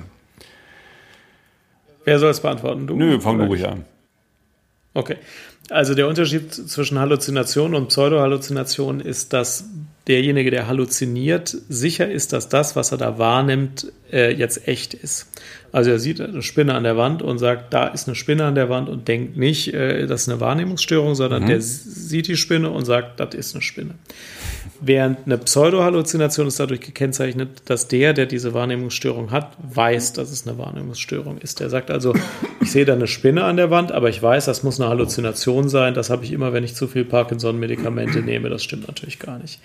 Wer 2.02 2.18
soll 2.18 2.30
es 2.30 2.40
beantworten? 2.40 2.88
Du? 2.88 2.96
Nö, 2.96 3.20
fang 3.20 3.38
du 3.38 3.44
ruhig 3.44 3.64
an. 3.64 3.84
Okay. 4.94 5.16
Also 5.72 5.94
der 5.94 6.06
Unterschied 6.06 6.52
zwischen 6.52 6.98
Halluzination 6.98 7.74
und 7.74 7.88
Pseudohalluzination 7.88 9.00
ist, 9.00 9.32
dass 9.32 9.64
derjenige, 10.08 10.50
der 10.50 10.66
halluziniert, 10.66 11.56
sicher 11.68 12.10
ist, 12.10 12.32
dass 12.32 12.48
das, 12.48 12.74
was 12.74 12.92
er 12.92 12.98
da 12.98 13.18
wahrnimmt, 13.18 13.92
äh, 14.12 14.32
jetzt 14.32 14.66
echt 14.66 14.94
ist. 14.94 15.28
Also 15.70 15.90
er 15.90 15.98
sieht 15.98 16.20
eine 16.20 16.42
Spinne 16.42 16.74
an 16.74 16.82
der 16.82 16.96
Wand 16.96 17.22
und 17.22 17.38
sagt, 17.38 17.72
da 17.72 17.86
ist 17.86 18.06
eine 18.06 18.14
Spinne 18.14 18.44
an 18.44 18.54
der 18.54 18.68
Wand 18.68 18.88
und 18.88 19.08
denkt 19.08 19.36
nicht, 19.36 19.72
äh, 19.72 20.06
das 20.06 20.22
ist 20.22 20.28
eine 20.28 20.40
Wahrnehmungsstörung, 20.40 21.14
sondern 21.14 21.44
mhm. 21.44 21.46
der 21.46 21.60
sieht 21.62 22.28
die 22.28 22.36
Spinne 22.36 22.70
und 22.70 22.84
sagt, 22.84 23.20
das 23.20 23.34
ist 23.34 23.54
eine 23.54 23.62
Spinne. 23.62 23.94
Während 24.84 25.26
eine 25.26 25.38
Pseudohalluzination 25.38 26.48
ist 26.48 26.58
dadurch 26.58 26.80
gekennzeichnet, 26.80 27.62
dass 27.66 27.86
der, 27.88 28.12
der 28.12 28.26
diese 28.26 28.52
Wahrnehmungsstörung 28.52 29.30
hat, 29.30 29.56
weiß, 29.62 30.12
dass 30.12 30.30
es 30.30 30.46
eine 30.46 30.58
Wahrnehmungsstörung 30.58 31.38
ist. 31.38 31.60
Der 31.60 31.70
sagt 31.70 31.90
also, 31.90 32.14
ich 32.60 32.72
sehe 32.72 32.84
da 32.84 32.92
eine 32.92 33.06
Spinne 33.06 33.44
an 33.44 33.56
der 33.56 33.70
Wand, 33.70 33.92
aber 33.92 34.08
ich 34.08 34.20
weiß, 34.20 34.44
das 34.46 34.64
muss 34.64 34.80
eine 34.80 34.90
Halluzination 34.90 35.68
sein. 35.68 35.94
Das 35.94 36.10
habe 36.10 36.24
ich 36.24 36.32
immer, 36.32 36.52
wenn 36.52 36.64
ich 36.64 36.74
zu 36.74 36.88
viel 36.88 37.04
Parkinson-Medikamente 37.04 38.22
nehme. 38.22 38.48
Das 38.48 38.64
stimmt 38.64 38.88
natürlich 38.88 39.20
gar 39.20 39.38
nicht. 39.38 39.60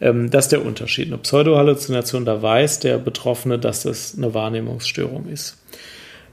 Ähm, 0.00 0.30
das 0.30 0.46
ist 0.46 0.52
der 0.52 0.64
Unterschied. 0.64 1.08
Eine 1.08 1.18
Pseudohalluzination, 1.18 2.24
da 2.24 2.42
weiß 2.42 2.80
der 2.80 2.98
Betroffene, 2.98 3.58
dass 3.58 3.82
das 3.82 4.14
eine 4.16 4.34
Wahrnehmungsstörung 4.34 5.28
ist. 5.28 5.58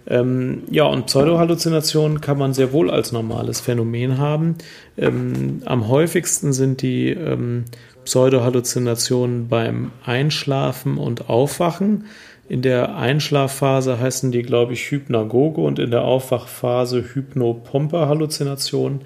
Ähm, 0.05 0.63
ja, 0.69 0.83
und 0.83 1.05
Pseudohalluzinationen 1.05 2.19
kann 2.19 2.37
man 2.37 2.53
sehr 2.53 2.73
wohl 2.73 2.89
als 2.91 3.11
normales 3.11 3.61
Phänomen 3.61 4.17
haben. 4.17 4.55
Ähm, 4.97 5.61
am 5.65 5.87
häufigsten 5.87 6.51
sind 6.51 6.81
die 6.81 7.09
ähm, 7.09 7.65
Pseudohalluzinationen 8.03 9.47
beim 9.47 9.91
Einschlafen 10.05 10.97
und 10.97 11.29
Aufwachen. 11.29 12.05
In 12.49 12.61
der 12.61 12.97
Einschlafphase 12.97 13.99
heißen 13.99 14.33
die, 14.33 14.41
glaube 14.41 14.73
ich, 14.73 14.91
Hypnagoge 14.91 15.61
und 15.61 15.79
in 15.79 15.91
der 15.91 16.03
Aufwachphase 16.03 17.05
Hypnopompe-Halluzinationen. 17.13 19.01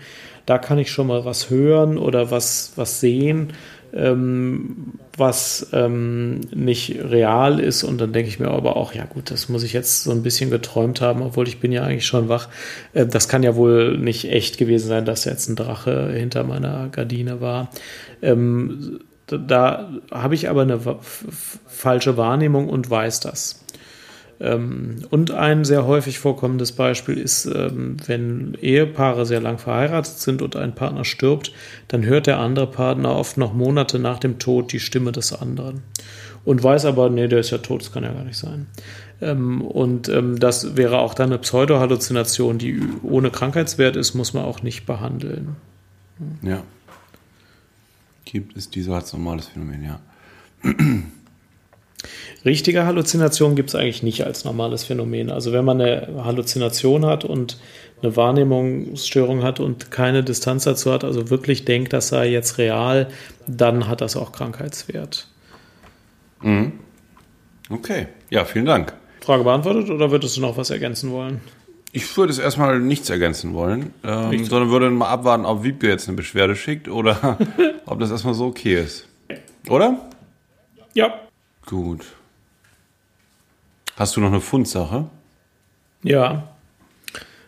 Da 0.48 0.58
kann 0.58 0.80
ich 0.80 0.92
schon 0.92 1.08
mal 1.08 1.26
was 1.26 1.52
hören 1.52 2.00
oder 2.00 2.32
was, 2.32 2.72
was 2.76 3.00
sehen 3.00 3.54
ähm, 3.94 4.94
was 5.16 5.68
ähm, 5.74 6.42
nicht 6.54 6.96
real 7.04 7.60
ist. 7.60 7.84
Und 7.84 8.00
dann 8.00 8.14
denke 8.14 8.30
ich 8.30 8.40
mir 8.40 8.50
aber 8.50 8.78
auch, 8.78 8.94
ja 8.94 9.06
gut, 9.06 9.32
das 9.32 9.50
muss 9.50 9.64
ich 9.64 9.74
jetzt 9.74 10.04
so 10.04 10.12
ein 10.12 10.24
bisschen 10.24 10.50
geträumt 10.50 11.02
haben, 11.02 11.22
obwohl 11.22 11.48
ich 11.48 11.60
bin 11.60 11.72
ja 11.72 11.84
eigentlich 11.84 12.06
schon 12.06 12.30
wach. 12.30 12.50
Äh, 12.94 13.06
das 13.06 13.28
kann 13.28 13.44
ja 13.44 13.56
wohl 13.56 13.98
nicht 13.98 14.32
echt 14.32 14.58
gewesen 14.58 14.88
sein, 14.88 15.06
dass 15.06 15.26
jetzt 15.26 15.50
ein 15.50 15.56
Drache 15.56 16.12
hinter 16.12 16.44
meiner 16.44 16.90
Gardine 16.90 17.42
war. 17.42 17.70
Ähm, 18.22 19.00
da 19.28 19.90
habe 20.10 20.36
ich 20.36 20.50
aber 20.50 20.62
eine 20.62 20.80
falsche 21.68 22.16
Wahrnehmung 22.16 22.70
und 22.70 22.90
weiß 22.90 23.20
das. 23.20 23.66
Ähm, 24.40 24.98
und 25.10 25.32
ein 25.32 25.66
sehr 25.66 25.88
häufig 25.88 26.20
vorkommendes 26.20 26.72
Beispiel 26.72 27.18
ist, 27.18 27.46
ähm, 27.46 27.98
wenn 28.06 28.56
Ehepaare 28.62 29.26
sehr 29.26 29.42
lang 29.42 29.58
verheiratet 29.58 30.20
sind 30.20 30.42
und 30.42 30.56
ein 30.56 30.76
Partner 30.76 31.06
stirbt, 31.06 31.52
dann 31.88 32.06
hört 32.06 32.28
der 32.28 32.40
andere 32.40 32.68
Partner 32.68 33.16
oft 33.16 33.38
noch 33.38 33.54
Monate 33.54 33.98
nach 33.98 34.20
dem 34.20 34.38
Tod 34.38 34.72
die 34.72 34.80
Stimme 34.80 35.12
des 35.12 35.34
anderen 35.34 35.82
und 36.46 36.64
weiß 36.64 36.86
aber, 36.86 37.10
nee, 37.10 37.28
der 37.28 37.40
ist 37.40 37.50
ja 37.50 37.58
tot, 37.58 37.82
das 37.82 37.92
kann 37.92 38.04
ja 38.04 38.14
gar 38.14 38.24
nicht 38.24 38.38
sein. 38.38 38.68
Ähm, 39.22 39.62
und 39.62 40.08
das 40.08 40.78
wäre 40.78 41.00
auch 41.00 41.16
dann 41.16 41.30
eine 41.30 41.40
Pseudohalluzination, 41.40 42.60
die 42.60 42.80
ohne 43.02 43.32
Krankheitswert 43.32 43.96
ist, 43.96 44.14
muss 44.14 44.34
man 44.34 44.46
auch 44.46 44.62
nicht 44.62 44.86
behandeln. 44.86 45.56
Ja. 46.44 46.62
Gibt 48.26 48.56
es 48.56 48.70
diese 48.70 48.94
als 48.94 49.14
normales 49.14 49.48
Phänomen, 49.48 49.84
ja. 49.84 50.00
Richtige 52.46 52.86
Halluzination 52.86 53.56
gibt 53.56 53.70
es 53.70 53.76
eigentlich 53.76 54.04
nicht 54.04 54.24
als 54.26 54.46
normales 54.46 54.84
Phänomen. 54.84 55.32
Also 55.32 55.52
wenn 55.52 55.66
man 55.66 55.82
eine 55.82 56.24
Halluzination 56.24 57.06
hat 57.06 57.26
und 57.26 57.58
eine 58.02 58.16
Wahrnehmungsstörung 58.16 59.44
hat 59.44 59.60
und 59.60 59.90
keine 59.90 60.24
Distanz 60.24 60.64
dazu 60.64 60.92
hat, 60.92 61.04
also 61.04 61.30
wirklich 61.30 61.66
denkt, 61.66 61.94
das 61.94 62.10
sei 62.10 62.30
jetzt 62.30 62.58
real, 62.60 63.08
dann 63.48 63.88
hat 63.88 64.02
das 64.02 64.16
auch 64.16 64.32
Krankheitswert. 64.32 65.28
Mhm. 66.42 66.74
Okay, 67.70 68.08
ja, 68.30 68.46
vielen 68.46 68.66
Dank. 68.66 68.94
Frage 69.22 69.44
beantwortet 69.44 69.90
oder 69.90 70.12
würdest 70.12 70.38
du 70.38 70.42
noch 70.42 70.58
was 70.58 70.70
ergänzen 70.70 71.12
wollen? 71.12 71.42
Ich 71.92 72.16
würde 72.16 72.32
es 72.32 72.40
erstmal 72.40 72.80
nichts 72.80 73.10
ergänzen 73.10 73.54
wollen, 73.54 73.94
ähm, 74.04 74.46
sondern 74.46 74.70
würde 74.70 74.90
mal 74.90 75.08
abwarten, 75.08 75.46
ob 75.46 75.64
Wiebke 75.64 75.88
jetzt 75.88 76.08
eine 76.08 76.16
Beschwerde 76.16 76.56
schickt 76.56 76.88
oder 76.88 77.38
ob 77.86 78.00
das 78.00 78.12
erstmal 78.12 78.36
so 78.36 78.46
okay 78.46 78.80
ist. 78.80 79.08
Oder? 79.68 80.00
Ja. 80.94 81.27
Gut. 81.68 82.06
Hast 83.98 84.16
du 84.16 84.22
noch 84.22 84.30
eine 84.30 84.40
Fundsache? 84.40 85.10
Ja, 86.02 86.56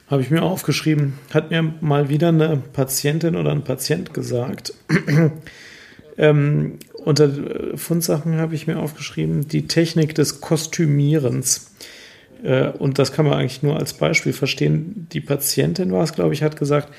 habe 0.08 0.21
ich 0.21 0.29
mir 0.29 0.43
aufgeschrieben. 0.43 1.17
Hat 1.34 1.51
mir 1.51 1.73
mal 1.79 2.10
wieder 2.10 2.27
eine 2.27 2.58
Patientin 2.58 3.38
oder 3.38 3.51
ein 3.51 3.63
Patient 3.63 4.13
gesagt. 4.13 4.73
ähm, 6.17 6.79
unter 7.05 7.32
Fundsachen 7.77 8.38
habe 8.38 8.55
ich 8.55 8.67
mir 8.67 8.79
aufgeschrieben, 8.79 9.47
die 9.47 9.67
Technik 9.67 10.15
des 10.15 10.41
Kostümierens. 10.41 11.71
Äh, 12.43 12.71
und 12.71 12.99
das 12.99 13.13
kann 13.13 13.25
man 13.25 13.36
eigentlich 13.36 13.63
nur 13.63 13.77
als 13.77 13.93
Beispiel 13.93 14.34
verstehen. 14.34 15.08
Die 15.13 15.21
Patientin 15.21 15.93
war 15.93 16.03
es, 16.03 16.12
glaube 16.12 16.34
ich, 16.34 16.43
hat 16.43 16.58
gesagt, 16.58 16.93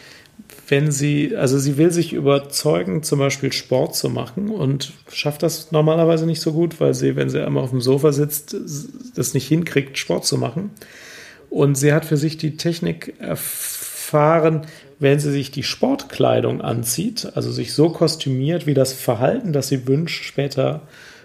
wenn 0.71 0.93
sie, 0.93 1.37
also 1.37 1.59
sie 1.59 1.77
will 1.77 1.91
sich 1.91 2.13
überzeugen, 2.13 3.03
zum 3.03 3.19
Beispiel 3.19 3.53
Sport 3.53 3.97
zu 3.97 4.09
machen 4.09 4.51
und 4.51 4.93
schafft 5.11 5.43
das 5.43 5.73
normalerweise 5.73 6.27
nicht 6.27 6.41
so 6.41 6.53
gut, 6.53 6.81
weil 6.81 6.95
sie, 6.95 7.17
wenn 7.17 7.29
sie 7.29 7.45
einmal 7.45 7.65
auf 7.65 7.71
dem 7.71 7.81
Sofa 7.81 8.13
sitzt, 8.13 8.57
das 9.17 9.35
nicht 9.35 9.49
hinkriegt, 9.49 9.99
Sport 9.99 10.25
zu 10.25 10.39
machen. 10.39 10.71
Und 11.51 11.77
sie 11.77 11.93
hat 11.93 12.05
für 12.05 12.17
sich 12.17 12.39
die 12.39 12.57
Technik 12.57 13.15
erfahren, 13.19 14.63
wenn 15.01 15.19
sie 15.19 15.33
sich 15.33 15.51
die 15.51 15.65
Sportkleidung 15.65 16.61
anzieht, 16.61 17.33
also 17.35 17.51
sich 17.51 17.75
so 17.75 17.91
kostümiert, 17.91 18.67
wie 18.69 18.75
das 18.75 18.93
Verhalten, 18.93 19.53
das 19.53 19.69
sie 19.69 19.89
wünscht, 19.89 20.25
später 20.25 20.83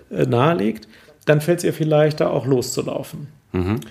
äh, 0.10 0.26
nahelegt, 0.26 0.88
dann 1.26 1.42
fällt 1.42 1.60
es 1.60 1.66
ihr 1.66 1.74
viel 1.74 1.88
leichter, 1.88 2.32
auch 2.32 2.48
loszulaufen. 2.48 3.28
Mhm. 3.52 3.82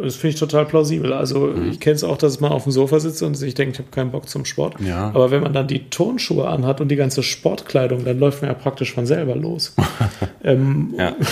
Das 0.00 0.16
finde 0.16 0.34
ich 0.34 0.40
total 0.40 0.66
plausibel. 0.66 1.12
Also 1.12 1.46
mhm. 1.46 1.70
ich 1.70 1.80
kenne 1.80 1.94
es 1.94 2.04
auch, 2.04 2.18
dass 2.18 2.40
man 2.40 2.50
auf 2.50 2.64
dem 2.64 2.72
Sofa 2.72 2.98
sitzt 2.98 3.22
und 3.22 3.34
sich 3.34 3.54
denkt, 3.54 3.76
ich 3.76 3.78
habe 3.78 3.90
keinen 3.90 4.10
Bock 4.10 4.28
zum 4.28 4.44
Sport. 4.44 4.80
Ja. 4.80 5.08
Aber 5.14 5.30
wenn 5.30 5.42
man 5.42 5.52
dann 5.52 5.68
die 5.68 5.88
Turnschuhe 5.88 6.48
anhat 6.48 6.80
und 6.80 6.88
die 6.88 6.96
ganze 6.96 7.22
Sportkleidung, 7.22 8.04
dann 8.04 8.18
läuft 8.18 8.42
man 8.42 8.50
ja 8.50 8.54
praktisch 8.54 8.92
von 8.92 9.06
selber 9.06 9.36
los. 9.36 9.74
ähm, 10.44 10.94
ja. 10.98 11.14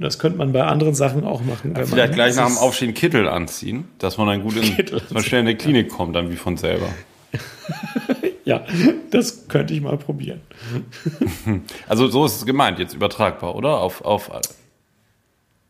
Das 0.00 0.20
könnte 0.20 0.38
man 0.38 0.52
bei 0.52 0.62
anderen 0.62 0.94
Sachen 0.94 1.24
auch 1.24 1.42
machen. 1.42 1.74
vielleicht 1.74 2.14
gleich 2.14 2.36
nach 2.36 2.46
dem 2.46 2.56
Aufstehen 2.56 2.94
Kittel 2.94 3.26
anziehen, 3.26 3.88
dass 3.98 4.16
man 4.16 4.28
dann 4.28 4.42
gut 4.42 4.54
in, 4.54 4.76
dass 4.86 5.10
man 5.10 5.24
schnell 5.24 5.40
in 5.40 5.46
die 5.46 5.56
Klinik 5.56 5.88
kommt, 5.88 6.14
dann 6.14 6.30
wie 6.30 6.36
von 6.36 6.56
selber. 6.56 6.86
ja, 8.44 8.64
das 9.10 9.48
könnte 9.48 9.74
ich 9.74 9.80
mal 9.80 9.96
probieren. 9.96 10.40
Also 11.88 12.06
so 12.06 12.24
ist 12.26 12.36
es 12.36 12.46
gemeint, 12.46 12.78
jetzt 12.78 12.94
übertragbar, 12.94 13.56
oder? 13.56 13.80
Auf, 13.80 14.04
auf 14.04 14.30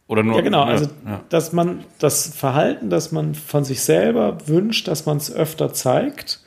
oder 0.08 0.22
nur, 0.22 0.36
ja, 0.36 0.40
genau. 0.40 0.64
Ne, 0.64 0.70
also, 0.72 0.86
ja. 1.06 1.20
dass 1.28 1.52
man 1.52 1.84
das 1.98 2.34
Verhalten, 2.34 2.88
das 2.88 3.12
man 3.12 3.34
von 3.34 3.64
sich 3.64 3.82
selber 3.82 4.38
wünscht, 4.46 4.88
dass 4.88 5.04
man 5.04 5.18
es 5.18 5.30
öfter 5.30 5.74
zeigt, 5.74 6.40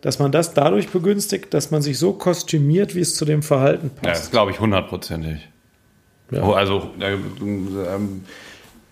dass 0.00 0.18
man 0.18 0.32
das 0.32 0.52
dadurch 0.52 0.88
begünstigt, 0.88 1.54
dass 1.54 1.70
man 1.70 1.80
sich 1.80 1.98
so 1.98 2.12
kostümiert, 2.12 2.94
wie 2.96 3.00
es 3.00 3.14
zu 3.14 3.24
dem 3.24 3.42
Verhalten 3.42 3.90
passt. 3.90 4.04
Ja, 4.04 4.10
das 4.10 4.30
glaube 4.32 4.50
ich 4.50 4.58
hundertprozentig. 4.58 5.48
Ja. 6.32 6.42
Oh, 6.42 6.52
also, 6.52 6.90
da, 6.98 7.10
ähm, 7.10 8.24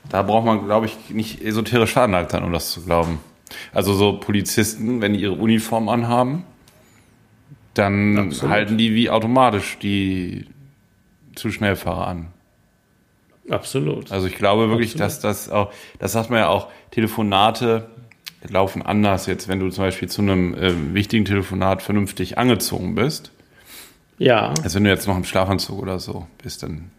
da 0.08 0.22
braucht 0.22 0.46
man, 0.46 0.66
glaube 0.66 0.86
ich, 0.86 1.10
nicht 1.10 1.42
esoterisch 1.42 1.92
veranlagt 1.92 2.30
sein, 2.30 2.44
um 2.44 2.52
das 2.52 2.70
zu 2.70 2.82
glauben. 2.82 3.18
Also, 3.74 3.92
so 3.92 4.14
Polizisten, 4.14 5.00
wenn 5.00 5.14
die 5.14 5.20
ihre 5.20 5.34
Uniform 5.34 5.88
anhaben, 5.88 6.44
dann 7.74 8.18
Absolut. 8.18 8.54
halten 8.54 8.78
die 8.78 8.94
wie 8.94 9.10
automatisch 9.10 9.78
die 9.82 10.46
zu 11.34 11.50
Schnellfahrer 11.50 12.06
an. 12.06 12.31
Absolut. 13.48 14.12
Also 14.12 14.26
ich 14.26 14.36
glaube 14.36 14.70
wirklich, 14.70 14.92
Absolut. 14.92 15.08
dass 15.08 15.20
das 15.20 15.50
auch, 15.50 15.72
das 15.98 16.12
sagt 16.12 16.30
man 16.30 16.38
ja 16.38 16.48
auch, 16.48 16.68
Telefonate 16.90 17.88
laufen 18.48 18.82
anders 18.82 19.26
jetzt, 19.26 19.48
wenn 19.48 19.60
du 19.60 19.68
zum 19.70 19.84
Beispiel 19.84 20.08
zu 20.08 20.22
einem 20.22 20.54
äh, 20.54 20.94
wichtigen 20.94 21.24
Telefonat 21.24 21.82
vernünftig 21.82 22.38
angezogen 22.38 22.94
bist. 22.94 23.32
Ja. 24.18 24.54
Also 24.62 24.76
wenn 24.76 24.84
du 24.84 24.90
jetzt 24.90 25.06
noch 25.06 25.16
im 25.16 25.24
Schlafanzug 25.24 25.80
oder 25.80 25.98
so 25.98 26.26
bist, 26.42 26.62
dann 26.62 26.90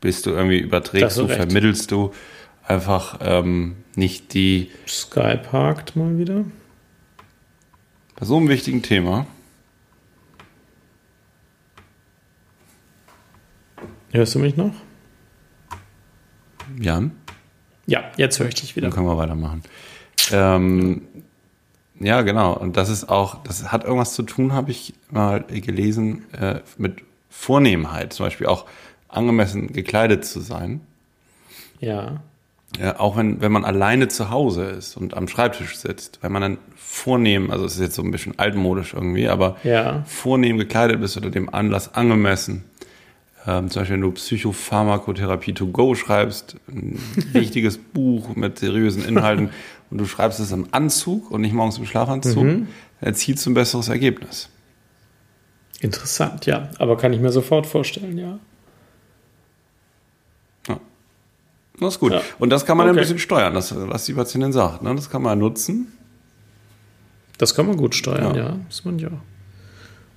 bist 0.00 0.26
du 0.26 0.30
irgendwie 0.30 0.58
überträgst 0.58 1.18
du, 1.18 1.24
recht. 1.24 1.36
vermittelst 1.36 1.90
du 1.90 2.12
einfach 2.64 3.18
ähm, 3.20 3.76
nicht 3.96 4.34
die. 4.34 4.70
Sky 4.86 5.36
parkt 5.36 5.96
mal 5.96 6.18
wieder. 6.18 6.44
Bei 8.16 8.26
so 8.26 8.36
einem 8.36 8.48
wichtigen 8.48 8.82
Thema. 8.82 9.26
Hörst 14.10 14.34
du 14.34 14.38
mich 14.38 14.56
noch? 14.56 14.72
Jan? 16.80 17.12
Ja, 17.86 18.04
jetzt 18.16 18.38
höre 18.38 18.48
ich 18.48 18.54
dich 18.54 18.76
wieder. 18.76 18.88
Dann 18.88 18.94
können 18.94 19.06
wir 19.06 19.16
weitermachen. 19.16 19.62
Ähm, 20.32 21.02
ja, 22.00 22.22
genau. 22.22 22.52
Und 22.52 22.76
das 22.76 22.88
ist 22.88 23.08
auch, 23.08 23.42
das 23.42 23.72
hat 23.72 23.84
irgendwas 23.84 24.14
zu 24.14 24.22
tun, 24.22 24.52
habe 24.52 24.70
ich 24.70 24.94
mal 25.10 25.42
gelesen, 25.42 26.24
äh, 26.32 26.60
mit 26.76 27.02
Vornehmheit. 27.30 28.12
Zum 28.12 28.26
Beispiel 28.26 28.46
auch 28.46 28.66
angemessen 29.08 29.72
gekleidet 29.72 30.24
zu 30.24 30.40
sein. 30.40 30.80
Ja. 31.80 32.20
Ja, 32.78 33.00
auch 33.00 33.16
wenn, 33.16 33.40
wenn 33.40 33.50
man 33.50 33.64
alleine 33.64 34.08
zu 34.08 34.28
Hause 34.28 34.64
ist 34.64 34.96
und 34.96 35.16
am 35.16 35.26
Schreibtisch 35.26 35.76
sitzt, 35.76 36.18
wenn 36.22 36.32
man 36.32 36.42
dann 36.42 36.58
vornehm, 36.76 37.50
also 37.50 37.64
es 37.64 37.74
ist 37.76 37.80
jetzt 37.80 37.94
so 37.94 38.02
ein 38.02 38.10
bisschen 38.10 38.38
altmodisch 38.38 38.92
irgendwie, 38.92 39.28
aber 39.28 39.56
ja. 39.64 40.02
vornehm 40.06 40.58
gekleidet 40.58 41.00
bist 41.00 41.16
oder 41.16 41.30
dem 41.30 41.52
Anlass 41.52 41.94
angemessen, 41.94 42.64
Ähm, 43.48 43.70
zum 43.70 43.80
Beispiel, 43.80 43.94
wenn 43.94 44.02
du 44.02 44.12
Psychopharmakotherapie 44.12 45.54
to 45.54 45.68
go 45.68 45.94
schreibst, 45.94 46.56
ein 46.68 46.98
wichtiges 47.32 47.78
Buch 47.78 48.36
mit 48.36 48.58
seriösen 48.58 49.02
Inhalten 49.02 49.48
und 49.90 49.96
du 49.96 50.04
schreibst 50.04 50.38
es 50.38 50.52
im 50.52 50.68
Anzug 50.72 51.30
und 51.30 51.40
nicht 51.40 51.54
morgens 51.54 51.78
im 51.78 51.86
Schlafanzug, 51.86 52.44
mhm. 52.44 52.68
erzielst 53.00 53.46
du 53.46 53.50
ein 53.50 53.54
besseres 53.54 53.88
Ergebnis. 53.88 54.50
Interessant, 55.80 56.44
ja. 56.44 56.68
Aber 56.78 56.98
kann 56.98 57.14
ich 57.14 57.20
mir 57.20 57.32
sofort 57.32 57.66
vorstellen, 57.66 58.18
ja. 58.18 58.38
ja. 60.68 60.78
Das 61.80 61.94
ist 61.94 62.00
gut. 62.00 62.12
Ja. 62.12 62.20
Und 62.38 62.50
das 62.50 62.66
kann 62.66 62.76
man 62.76 62.86
okay. 62.86 62.98
ein 62.98 63.00
bisschen 63.00 63.18
steuern, 63.18 63.54
das, 63.54 63.74
was 63.74 64.04
die 64.04 64.12
Patientin 64.12 64.52
sagt. 64.52 64.82
Ne? 64.82 64.94
Das 64.94 65.08
kann 65.08 65.22
man 65.22 65.38
nutzen. 65.38 65.90
Das 67.38 67.54
kann 67.54 67.66
man 67.66 67.78
gut 67.78 67.94
steuern, 67.94 68.34
ja. 68.34 68.48
ja. 68.48 68.56
Muss 68.66 68.84
man 68.84 68.98
ja. 68.98 69.10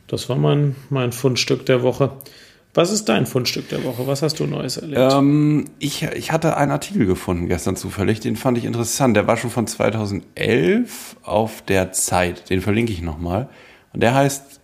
Das 0.07 0.27
war 0.27 0.35
mein, 0.35 0.75
mein 0.89 1.13
Fundstück 1.13 1.65
der 1.65 1.81
Woche. 1.81 2.11
Was 2.73 2.89
ist 2.89 3.09
dein 3.09 3.25
Fundstück 3.25 3.67
der 3.67 3.83
Woche? 3.83 4.07
Was 4.07 4.21
hast 4.21 4.39
du 4.39 4.45
Neues 4.45 4.77
erlebt? 4.77 5.13
Ähm, 5.13 5.65
ich, 5.79 6.03
ich 6.03 6.31
hatte 6.31 6.55
einen 6.55 6.71
Artikel 6.71 7.05
gefunden 7.05 7.47
gestern 7.47 7.75
zufällig, 7.75 8.21
den 8.21 8.37
fand 8.37 8.57
ich 8.57 8.63
interessant. 8.63 9.15
Der 9.17 9.27
war 9.27 9.35
schon 9.35 9.49
von 9.49 9.67
2011 9.67 11.17
auf 11.23 11.61
der 11.63 11.91
Zeit. 11.91 12.49
Den 12.49 12.61
verlinke 12.61 12.93
ich 12.93 13.01
nochmal. 13.01 13.49
Und 13.91 14.01
der 14.01 14.15
heißt, 14.15 14.61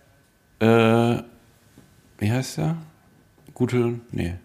äh, 0.60 1.16
wie 2.18 2.32
heißt 2.32 2.58
der? 2.58 2.78
Gute, 3.52 4.00
nee. 4.10 4.36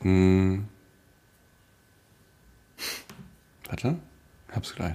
Hm. 0.00 0.66
Warte, 3.68 3.96
hab's 4.50 4.74
gleich. 4.74 4.94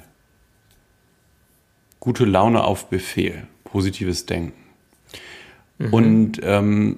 Gute 1.99 2.25
Laune 2.25 2.63
auf 2.63 2.89
Befehl, 2.89 3.47
positives 3.63 4.25
Denken. 4.25 4.65
Mhm. 5.77 5.93
Und 5.93 6.41
ähm, 6.43 6.97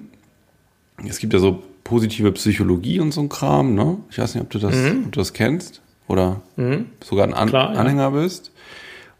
es 1.06 1.18
gibt 1.18 1.32
ja 1.32 1.38
so 1.38 1.62
positive 1.84 2.32
Psychologie 2.32 3.00
und 3.00 3.12
so 3.12 3.20
ein 3.20 3.28
Kram, 3.28 3.74
ne? 3.74 3.98
Ich 4.10 4.18
weiß 4.18 4.34
nicht, 4.34 4.42
ob 4.42 4.50
du 4.50 4.58
das, 4.58 4.74
mhm. 4.74 5.04
ob 5.06 5.12
du 5.12 5.20
das 5.20 5.32
kennst 5.32 5.80
oder 6.06 6.42
mhm. 6.56 6.86
sogar 7.02 7.26
ein 7.26 7.34
An 7.34 7.48
Klar, 7.48 7.70
Anhänger 7.76 8.02
ja. 8.02 8.10
bist. 8.10 8.52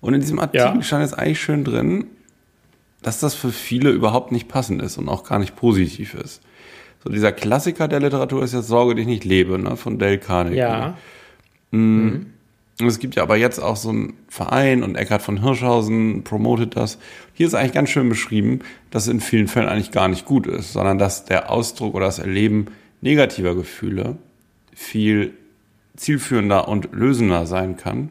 Und 0.00 0.14
in 0.14 0.20
diesem 0.20 0.38
Artikel 0.38 0.76
ja. 0.76 0.82
stand 0.82 1.02
jetzt 1.02 1.18
eigentlich 1.18 1.40
schön 1.40 1.64
drin, 1.64 2.06
dass 3.02 3.20
das 3.20 3.34
für 3.34 3.50
viele 3.50 3.90
überhaupt 3.90 4.32
nicht 4.32 4.48
passend 4.48 4.82
ist 4.82 4.98
und 4.98 5.08
auch 5.08 5.24
gar 5.24 5.38
nicht 5.38 5.56
positiv 5.56 6.14
ist. 6.14 6.42
So 7.02 7.10
dieser 7.10 7.32
Klassiker 7.32 7.88
der 7.88 8.00
Literatur 8.00 8.42
ist 8.42 8.54
ja 8.54 8.62
Sorge 8.62 8.96
dich 8.96 9.06
nicht 9.06 9.24
lebe, 9.24 9.58
ne, 9.58 9.76
von 9.76 9.98
Dale 9.98 10.18
Carnegie. 10.18 10.58
Ja. 10.58 10.96
Mhm. 11.70 12.26
Es 12.86 13.00
gibt 13.00 13.16
ja 13.16 13.24
aber 13.24 13.36
jetzt 13.36 13.58
auch 13.58 13.76
so 13.76 13.88
einen 13.88 14.14
Verein 14.28 14.84
und 14.84 14.94
Eckhard 14.94 15.22
von 15.22 15.42
Hirschhausen 15.42 16.22
promotet 16.22 16.76
das. 16.76 16.98
Hier 17.34 17.46
ist 17.46 17.54
eigentlich 17.54 17.72
ganz 17.72 17.90
schön 17.90 18.08
beschrieben, 18.08 18.60
dass 18.90 19.04
es 19.04 19.08
in 19.08 19.20
vielen 19.20 19.48
Fällen 19.48 19.68
eigentlich 19.68 19.90
gar 19.90 20.06
nicht 20.06 20.24
gut 20.24 20.46
ist, 20.46 20.72
sondern 20.72 20.96
dass 20.98 21.24
der 21.24 21.50
Ausdruck 21.50 21.94
oder 21.94 22.06
das 22.06 22.20
Erleben 22.20 22.66
negativer 23.00 23.56
Gefühle 23.56 24.16
viel 24.74 25.34
zielführender 25.96 26.68
und 26.68 26.92
lösender 26.92 27.46
sein 27.46 27.76
kann, 27.76 28.10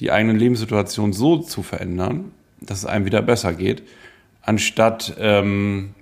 die 0.00 0.10
eigene 0.10 0.32
Lebenssituation 0.32 1.12
so 1.12 1.38
zu 1.38 1.62
verändern, 1.62 2.32
dass 2.60 2.78
es 2.78 2.86
einem 2.86 3.04
wieder 3.04 3.22
besser 3.22 3.52
geht, 3.52 3.84
anstatt 4.42 5.14
ähm, 5.20 5.94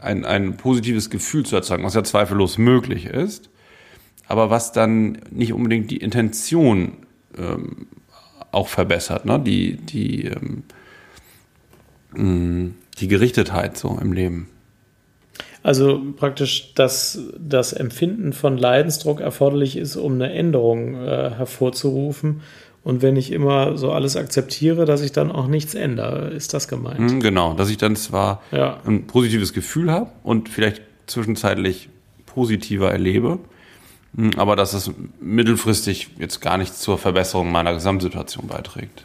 ein, 0.00 0.24
ein 0.24 0.56
positives 0.56 1.10
Gefühl 1.10 1.44
zu 1.44 1.56
erzeugen, 1.56 1.84
was 1.84 1.92
ja 1.92 2.04
zweifellos 2.04 2.56
möglich 2.56 3.04
ist 3.04 3.50
aber 4.28 4.50
was 4.50 4.72
dann 4.72 5.18
nicht 5.30 5.52
unbedingt 5.52 5.90
die 5.90 5.96
Intention 5.96 6.92
ähm, 7.36 7.88
auch 8.52 8.68
verbessert, 8.68 9.24
ne? 9.24 9.40
die, 9.40 9.76
die, 9.76 10.26
ähm, 10.26 10.62
mm, 12.12 12.74
die 12.98 13.08
Gerichtetheit 13.08 13.76
so 13.76 13.98
im 14.00 14.12
Leben. 14.12 14.48
Also 15.62 16.00
praktisch, 16.16 16.72
dass 16.74 17.18
das 17.38 17.72
Empfinden 17.72 18.32
von 18.32 18.56
Leidensdruck 18.56 19.20
erforderlich 19.20 19.76
ist, 19.76 19.96
um 19.96 20.14
eine 20.14 20.32
Änderung 20.32 20.94
äh, 20.94 21.30
hervorzurufen. 21.30 22.42
Und 22.84 23.02
wenn 23.02 23.16
ich 23.16 23.32
immer 23.32 23.76
so 23.76 23.92
alles 23.92 24.16
akzeptiere, 24.16 24.84
dass 24.84 25.02
ich 25.02 25.12
dann 25.12 25.32
auch 25.32 25.46
nichts 25.46 25.74
ändere, 25.74 26.28
ist 26.28 26.54
das 26.54 26.68
gemeint? 26.68 27.00
Mm, 27.00 27.20
genau, 27.20 27.54
dass 27.54 27.70
ich 27.70 27.76
dann 27.76 27.96
zwar 27.96 28.42
ja. 28.52 28.78
ein 28.86 29.06
positives 29.06 29.52
Gefühl 29.52 29.90
habe 29.90 30.10
und 30.22 30.48
vielleicht 30.48 30.82
zwischenzeitlich 31.06 31.88
positiver 32.26 32.90
erlebe, 32.90 33.40
aber 34.36 34.56
dass 34.56 34.72
es 34.72 34.90
mittelfristig 35.20 36.10
jetzt 36.18 36.40
gar 36.40 36.58
nicht 36.58 36.74
zur 36.74 36.98
Verbesserung 36.98 37.52
meiner 37.52 37.74
Gesamtsituation 37.74 38.46
beiträgt. 38.46 39.04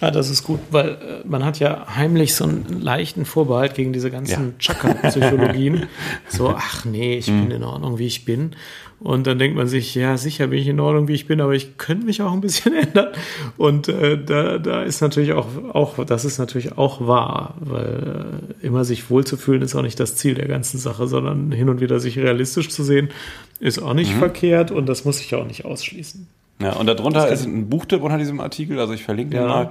Ja, 0.00 0.10
das 0.10 0.30
ist 0.30 0.42
gut, 0.42 0.60
weil 0.70 0.88
äh, 0.88 0.96
man 1.24 1.44
hat 1.44 1.58
ja 1.58 1.86
heimlich 1.94 2.34
so 2.34 2.44
einen 2.44 2.80
leichten 2.80 3.24
Vorbehalt 3.24 3.74
gegen 3.74 3.92
diese 3.92 4.10
ganzen 4.10 4.48
ja. 4.48 4.58
Chakra-Psychologien. 4.58 5.86
so, 6.28 6.48
ach 6.48 6.84
nee, 6.84 7.16
ich 7.16 7.28
mhm. 7.28 7.42
bin 7.42 7.50
in 7.58 7.64
Ordnung, 7.64 7.98
wie 7.98 8.06
ich 8.06 8.24
bin. 8.24 8.56
Und 9.02 9.26
dann 9.26 9.38
denkt 9.38 9.56
man 9.56 9.66
sich, 9.66 9.96
ja, 9.96 10.16
sicher 10.16 10.46
bin 10.46 10.60
ich 10.60 10.68
in 10.68 10.78
Ordnung, 10.78 11.08
wie 11.08 11.14
ich 11.14 11.26
bin, 11.26 11.40
aber 11.40 11.54
ich 11.54 11.76
könnte 11.76 12.06
mich 12.06 12.22
auch 12.22 12.32
ein 12.32 12.40
bisschen 12.40 12.74
ändern. 12.82 13.08
Und 13.56 13.88
äh, 13.88 14.22
da, 14.22 14.58
da 14.58 14.82
ist 14.82 15.00
natürlich 15.00 15.32
auch, 15.32 15.46
auch, 15.72 16.04
das 16.04 16.24
ist 16.24 16.38
natürlich 16.38 16.78
auch 16.78 17.06
wahr, 17.06 17.56
weil 17.60 18.52
äh, 18.62 18.66
immer 18.66 18.84
sich 18.84 19.10
wohlzufühlen 19.10 19.62
ist 19.62 19.74
auch 19.74 19.82
nicht 19.82 19.98
das 19.98 20.14
Ziel 20.14 20.34
der 20.34 20.46
ganzen 20.46 20.78
Sache, 20.78 21.08
sondern 21.08 21.50
hin 21.50 21.68
und 21.68 21.80
wieder 21.80 21.98
sich 21.98 22.16
realistisch 22.18 22.68
zu 22.68 22.84
sehen, 22.84 23.10
ist 23.58 23.80
auch 23.80 23.94
nicht 23.94 24.14
mhm. 24.14 24.18
verkehrt 24.18 24.70
und 24.70 24.86
das 24.86 25.04
muss 25.04 25.20
ich 25.20 25.34
auch 25.34 25.46
nicht 25.46 25.64
ausschließen. 25.64 26.28
Ja, 26.62 26.76
und 26.76 26.86
darunter 26.86 27.28
ist 27.28 27.44
ein 27.44 27.68
Buchtipp 27.68 28.02
unter 28.02 28.18
diesem 28.18 28.40
Artikel, 28.40 28.78
also 28.78 28.92
ich 28.92 29.02
verlinke 29.02 29.36
ja. 29.36 29.42
den 29.42 29.48
mal. 29.48 29.70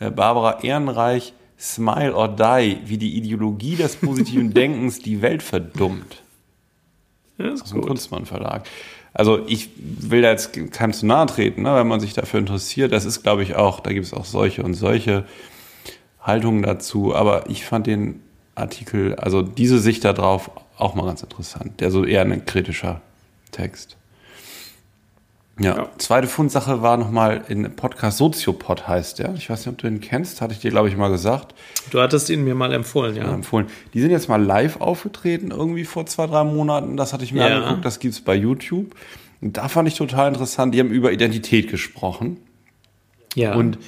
Äh, 0.00 0.10
Barbara 0.10 0.60
Ehrenreich, 0.62 1.32
Smile 1.58 2.14
or 2.14 2.28
Die, 2.28 2.78
wie 2.84 2.98
die 2.98 3.16
Ideologie 3.16 3.76
des 3.76 3.96
positiven 3.96 4.54
Denkens 4.54 5.00
die 5.00 5.22
Welt 5.22 5.42
verdummt. 5.42 6.22
Ja, 7.38 7.52
ist 7.52 7.62
aus 7.62 7.70
dem 7.70 7.82
Kunstmann 7.82 8.26
Verlag. 8.26 8.68
Also 9.14 9.40
ich 9.46 9.70
will 9.76 10.22
da 10.22 10.30
jetzt 10.30 10.52
keinem 10.72 10.92
zu 10.92 11.06
nahe 11.06 11.26
treten, 11.26 11.62
ne, 11.62 11.74
wenn 11.74 11.88
man 11.88 12.00
sich 12.00 12.14
dafür 12.14 12.40
interessiert. 12.40 12.92
Das 12.92 13.04
ist, 13.04 13.22
glaube 13.22 13.42
ich, 13.42 13.56
auch, 13.56 13.80
da 13.80 13.92
gibt 13.92 14.06
es 14.06 14.14
auch 14.14 14.24
solche 14.24 14.62
und 14.62 14.74
solche 14.74 15.24
Haltungen 16.20 16.62
dazu. 16.62 17.14
Aber 17.14 17.48
ich 17.48 17.64
fand 17.64 17.86
den 17.86 18.22
Artikel, 18.54 19.14
also 19.16 19.42
diese 19.42 19.78
Sicht 19.78 20.04
darauf 20.04 20.50
auch 20.76 20.94
mal 20.94 21.06
ganz 21.06 21.22
interessant. 21.22 21.80
Der 21.80 21.90
so 21.90 22.04
eher 22.04 22.22
ein 22.22 22.44
kritischer 22.44 23.00
Text. 23.50 23.97
Ja. 25.58 25.76
ja. 25.76 25.88
Zweite 25.98 26.28
Fundsache 26.28 26.82
war 26.82 26.96
nochmal 26.96 27.42
in 27.48 27.74
Podcast 27.74 28.18
Soziopod 28.18 28.86
heißt 28.86 29.18
der. 29.18 29.34
Ich 29.34 29.50
weiß 29.50 29.60
nicht, 29.60 29.68
ob 29.68 29.78
du 29.78 29.86
ihn 29.86 30.00
kennst, 30.00 30.40
hatte 30.40 30.52
ich 30.52 30.60
dir, 30.60 30.70
glaube 30.70 30.88
ich, 30.88 30.96
mal 30.96 31.10
gesagt. 31.10 31.54
Du 31.90 32.00
hattest 32.00 32.30
ihn 32.30 32.44
mir 32.44 32.54
mal 32.54 32.72
empfohlen, 32.72 33.16
ja. 33.16 33.24
ja. 33.24 33.34
empfohlen. 33.34 33.66
Die 33.94 34.00
sind 34.00 34.10
jetzt 34.10 34.28
mal 34.28 34.42
live 34.42 34.80
aufgetreten, 34.80 35.50
irgendwie 35.50 35.84
vor 35.84 36.06
zwei, 36.06 36.26
drei 36.26 36.44
Monaten. 36.44 36.96
Das 36.96 37.12
hatte 37.12 37.24
ich 37.24 37.32
mir 37.32 37.48
ja. 37.48 37.56
angeguckt, 37.56 37.84
das 37.84 37.98
gibt 37.98 38.14
es 38.14 38.20
bei 38.20 38.34
YouTube. 38.34 38.94
Und 39.40 39.56
da 39.56 39.68
fand 39.68 39.88
ich 39.88 39.94
total 39.94 40.28
interessant, 40.28 40.74
die 40.74 40.80
haben 40.80 40.90
über 40.90 41.12
Identität 41.12 41.70
gesprochen. 41.70 42.38
Ja. 43.34 43.54
Und 43.54 43.78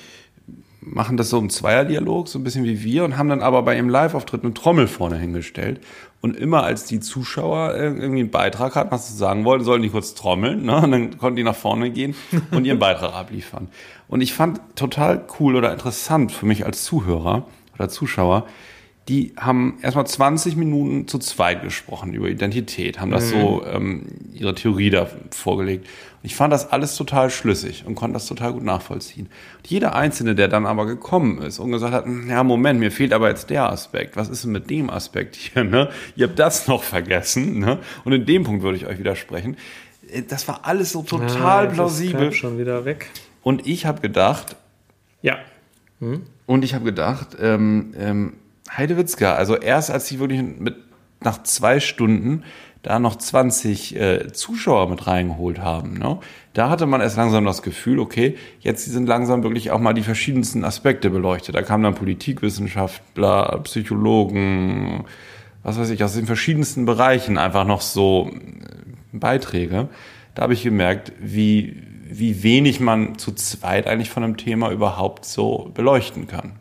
machen 0.81 1.17
das 1.17 1.31
so 1.31 1.39
im 1.39 1.51
Zweierdialog, 1.51 2.29
so 2.29 2.39
ein 2.39 2.45
bisschen 2.45 2.65
wie 2.65 2.83
wir, 2.83 3.05
und 3.05 3.19
haben 3.19 3.29
dann 3.29 3.43
aber 3.43 3.63
bei 3.63 3.77
ihrem 3.77 3.89
Live-Auftritt 3.89 4.45
eine 4.45 4.55
Trommel 4.55 4.89
vorne 4.89 5.17
hingestellt. 5.17 5.81
Und 6.23 6.37
immer 6.37 6.65
als 6.65 6.85
die 6.85 7.01
Zuschauer 7.01 7.75
irgendwie 7.75 8.21
einen 8.21 8.31
Beitrag 8.31 8.77
hatten, 8.77 8.91
was 8.91 9.09
sie 9.09 9.17
sagen 9.17 9.45
wollten, 9.45 9.65
sollten 9.65 9.83
die 9.83 9.91
kurz 9.91 10.15
trommeln, 10.15 10.65
ne? 10.65 10.77
Und 10.83 10.93
dann 10.93 11.19
konnten 11.19 11.37
die 11.37 11.43
nach 11.43 11.55
vorne 11.55 11.91
gehen 11.91 12.15
und 12.51 12.67
ihren 12.67 12.79
Beitrag 12.79 13.15
abliefern. 13.15 13.69
Und 14.09 14.21
ich 14.21 14.35
fand 14.35 14.61
total 14.75 15.25
cool 15.39 15.57
oder 15.57 15.73
interessant 15.73 16.33
für 16.33 16.47
mich 16.47 16.67
als 16.67 16.85
Zuhörer 16.85 17.47
oder 17.75 17.89
Zuschauer, 17.89 18.47
die 19.11 19.33
haben 19.37 19.79
erstmal 19.83 20.07
20 20.07 20.55
Minuten 20.55 21.09
zu 21.09 21.19
zweit 21.19 21.65
gesprochen 21.65 22.15
über 22.15 22.29
Identität, 22.29 23.01
haben 23.01 23.11
das 23.11 23.35
mhm. 23.35 23.41
so 23.41 23.67
ähm, 23.67 24.07
ihre 24.33 24.55
Theorie 24.55 24.91
da 24.91 25.09
vorgelegt. 25.33 25.85
Und 26.23 26.27
ich 26.27 26.37
fand 26.37 26.53
das 26.53 26.71
alles 26.71 26.95
total 26.95 27.29
schlüssig 27.29 27.83
und 27.85 27.97
konnte 27.97 28.15
das 28.15 28.27
total 28.27 28.53
gut 28.53 28.63
nachvollziehen. 28.63 29.27
Und 29.57 29.67
jeder 29.67 29.97
Einzelne, 29.97 30.37
der 30.37 30.47
dann 30.47 30.65
aber 30.65 30.87
gekommen 30.87 31.43
ist 31.43 31.59
und 31.59 31.73
gesagt 31.73 31.93
hat, 31.93 32.05
hm, 32.05 32.31
ja, 32.31 32.45
Moment, 32.45 32.79
mir 32.79 32.93
fehlt 32.93 33.13
aber 33.13 33.29
jetzt 33.29 33.51
der 33.51 33.69
Aspekt. 33.69 34.15
Was 34.15 34.29
ist 34.29 34.45
denn 34.45 34.53
mit 34.53 34.71
dem 34.71 34.91
Aspekt 34.91 35.35
hier? 35.35 35.65
Ne? 35.65 35.89
Ihr 36.15 36.29
habt 36.29 36.39
das 36.39 36.69
noch 36.69 36.85
vergessen. 36.85 37.59
Ne? 37.59 37.79
Und 38.05 38.13
in 38.13 38.27
dem 38.27 38.45
Punkt 38.45 38.63
würde 38.63 38.77
ich 38.77 38.87
euch 38.87 39.01
widersprechen. 39.01 39.57
Äh, 40.09 40.23
das 40.23 40.47
war 40.47 40.61
alles 40.63 40.93
so 40.93 41.03
total 41.03 41.65
ja, 41.65 41.71
plausibel. 41.73 42.31
schon 42.33 42.61
wieder 42.61 42.85
weg. 42.85 43.11
Und 43.43 43.67
ich 43.67 43.87
habe 43.87 44.01
gedacht, 44.01 44.55
ja. 45.21 45.39
Hm? 45.99 46.23
Und 46.47 46.65
ich 46.65 46.75
habe 46.75 46.85
gedacht, 46.85 47.37
ähm, 47.41 47.93
ähm, 47.99 48.35
Heidewitzka, 48.77 49.35
also 49.35 49.57
erst 49.57 49.91
als 49.91 50.07
sie 50.07 50.21
wirklich 50.21 50.43
mit 50.43 50.77
nach 51.23 51.43
zwei 51.43 51.81
Stunden 51.81 52.45
da 52.83 52.99
noch 52.99 53.17
20 53.17 53.97
äh, 53.97 54.33
Zuschauer 54.33 54.89
mit 54.89 55.07
reingeholt 55.07 55.59
haben, 55.59 55.99
ne? 55.99 56.19
da 56.55 56.71
hatte 56.71 56.87
man 56.87 57.03
erst 57.03 57.19
langsam 57.19 57.45
das 57.45 57.63
Gefühl, 57.63 57.99
okay, 57.99 58.37
jetzt 58.61 58.87
sind 58.87 59.07
langsam 59.07 59.43
wirklich 59.43 59.71
auch 59.71 59.81
mal 59.81 59.93
die 59.93 60.03
verschiedensten 60.03 60.65
Aspekte 60.65 61.11
beleuchtet. 61.11 61.55
Da 61.55 61.63
kamen 61.63 61.85
dann 61.85 61.95
Politikwissenschaftler, 61.95 63.61
Psychologen, 63.65 65.05
was 65.63 65.79
weiß 65.79 65.91
ich, 65.91 66.03
aus 66.03 66.15
den 66.15 66.27
verschiedensten 66.27 66.87
Bereichen 66.87 67.37
einfach 67.37 67.67
noch 67.67 67.83
so 67.83 68.31
äh, 68.33 68.39
Beiträge. 69.13 69.89
Da 70.35 70.43
habe 70.43 70.55
ich 70.55 70.63
gemerkt, 70.63 71.13
wie, 71.21 71.77
wie 72.09 72.43
wenig 72.43 72.81
man 72.81 73.19
zu 73.19 73.33
zweit 73.33 73.87
eigentlich 73.87 74.11
von 74.11 74.25
einem 74.25 74.39
Thema 74.39 74.71
überhaupt 74.71 75.27
so 75.27 75.71
beleuchten 75.75 76.27
kann 76.29 76.53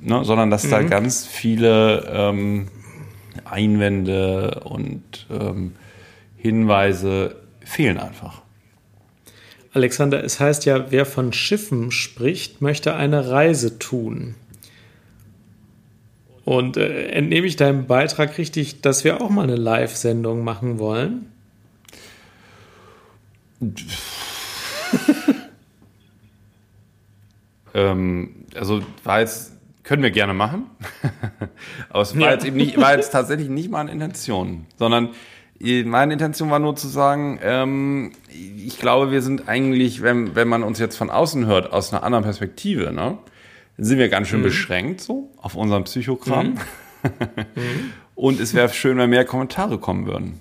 ne, 0.00 0.24
sondern 0.24 0.50
dass 0.50 0.68
da 0.68 0.82
ganz 0.82 1.26
viele 1.26 2.06
ähm, 2.12 2.68
Einwände 3.44 4.62
und 4.64 5.26
ähm, 5.30 5.72
Hinweise 6.36 7.36
fehlen 7.60 7.98
einfach. 7.98 8.42
Alexander, 9.72 10.22
es 10.22 10.38
heißt 10.38 10.66
ja, 10.66 10.92
wer 10.92 11.04
von 11.04 11.32
Schiffen 11.32 11.90
spricht, 11.90 12.62
möchte 12.62 12.94
eine 12.94 13.30
Reise 13.30 13.78
tun. 13.78 14.36
Und 16.44 16.76
äh, 16.76 17.08
entnehme 17.08 17.46
ich 17.46 17.56
deinem 17.56 17.86
Beitrag 17.86 18.36
richtig, 18.38 18.82
dass 18.82 19.02
wir 19.02 19.20
auch 19.20 19.30
mal 19.30 19.42
eine 19.44 19.56
Live-Sendung 19.56 20.44
machen 20.44 20.78
wollen? 20.78 21.26
ähm, 27.74 28.34
also 28.54 28.82
war 29.02 29.20
jetzt, 29.20 29.53
können 29.84 30.02
wir 30.02 30.10
gerne 30.10 30.34
machen. 30.34 30.64
Aber 31.90 32.02
es 32.02 32.14
war 32.16 32.22
Ja. 32.22 32.32
jetzt 32.32 32.44
eben 32.44 32.56
nicht, 32.56 32.76
war 32.80 32.96
jetzt 32.96 33.10
tatsächlich 33.10 33.48
nicht 33.48 33.70
meine 33.70 33.92
Intention, 33.92 34.66
sondern 34.76 35.10
äh, 35.60 35.84
meine 35.84 36.14
Intention 36.14 36.50
war 36.50 36.58
nur 36.58 36.74
zu 36.74 36.88
sagen, 36.88 37.38
ähm, 37.42 38.12
ich 38.28 38.78
glaube, 38.78 39.12
wir 39.12 39.22
sind 39.22 39.48
eigentlich, 39.48 40.02
wenn, 40.02 40.34
wenn 40.34 40.48
man 40.48 40.62
uns 40.64 40.78
jetzt 40.80 40.96
von 40.96 41.10
außen 41.10 41.46
hört, 41.46 41.72
aus 41.72 41.92
einer 41.92 42.02
anderen 42.02 42.24
Perspektive, 42.24 42.92
ne, 42.92 43.18
sind 43.78 43.98
wir 43.98 44.08
ganz 44.08 44.28
schön 44.28 44.42
beschränkt 44.42 45.00
so 45.00 45.30
auf 45.36 45.54
unserem 45.54 45.84
Psychokram. 45.84 46.54
Und 48.14 48.40
es 48.40 48.54
wäre 48.54 48.68
schön, 48.68 48.96
wenn 48.98 49.10
mehr 49.10 49.24
Kommentare 49.24 49.78
kommen 49.78 50.06
würden. 50.06 50.38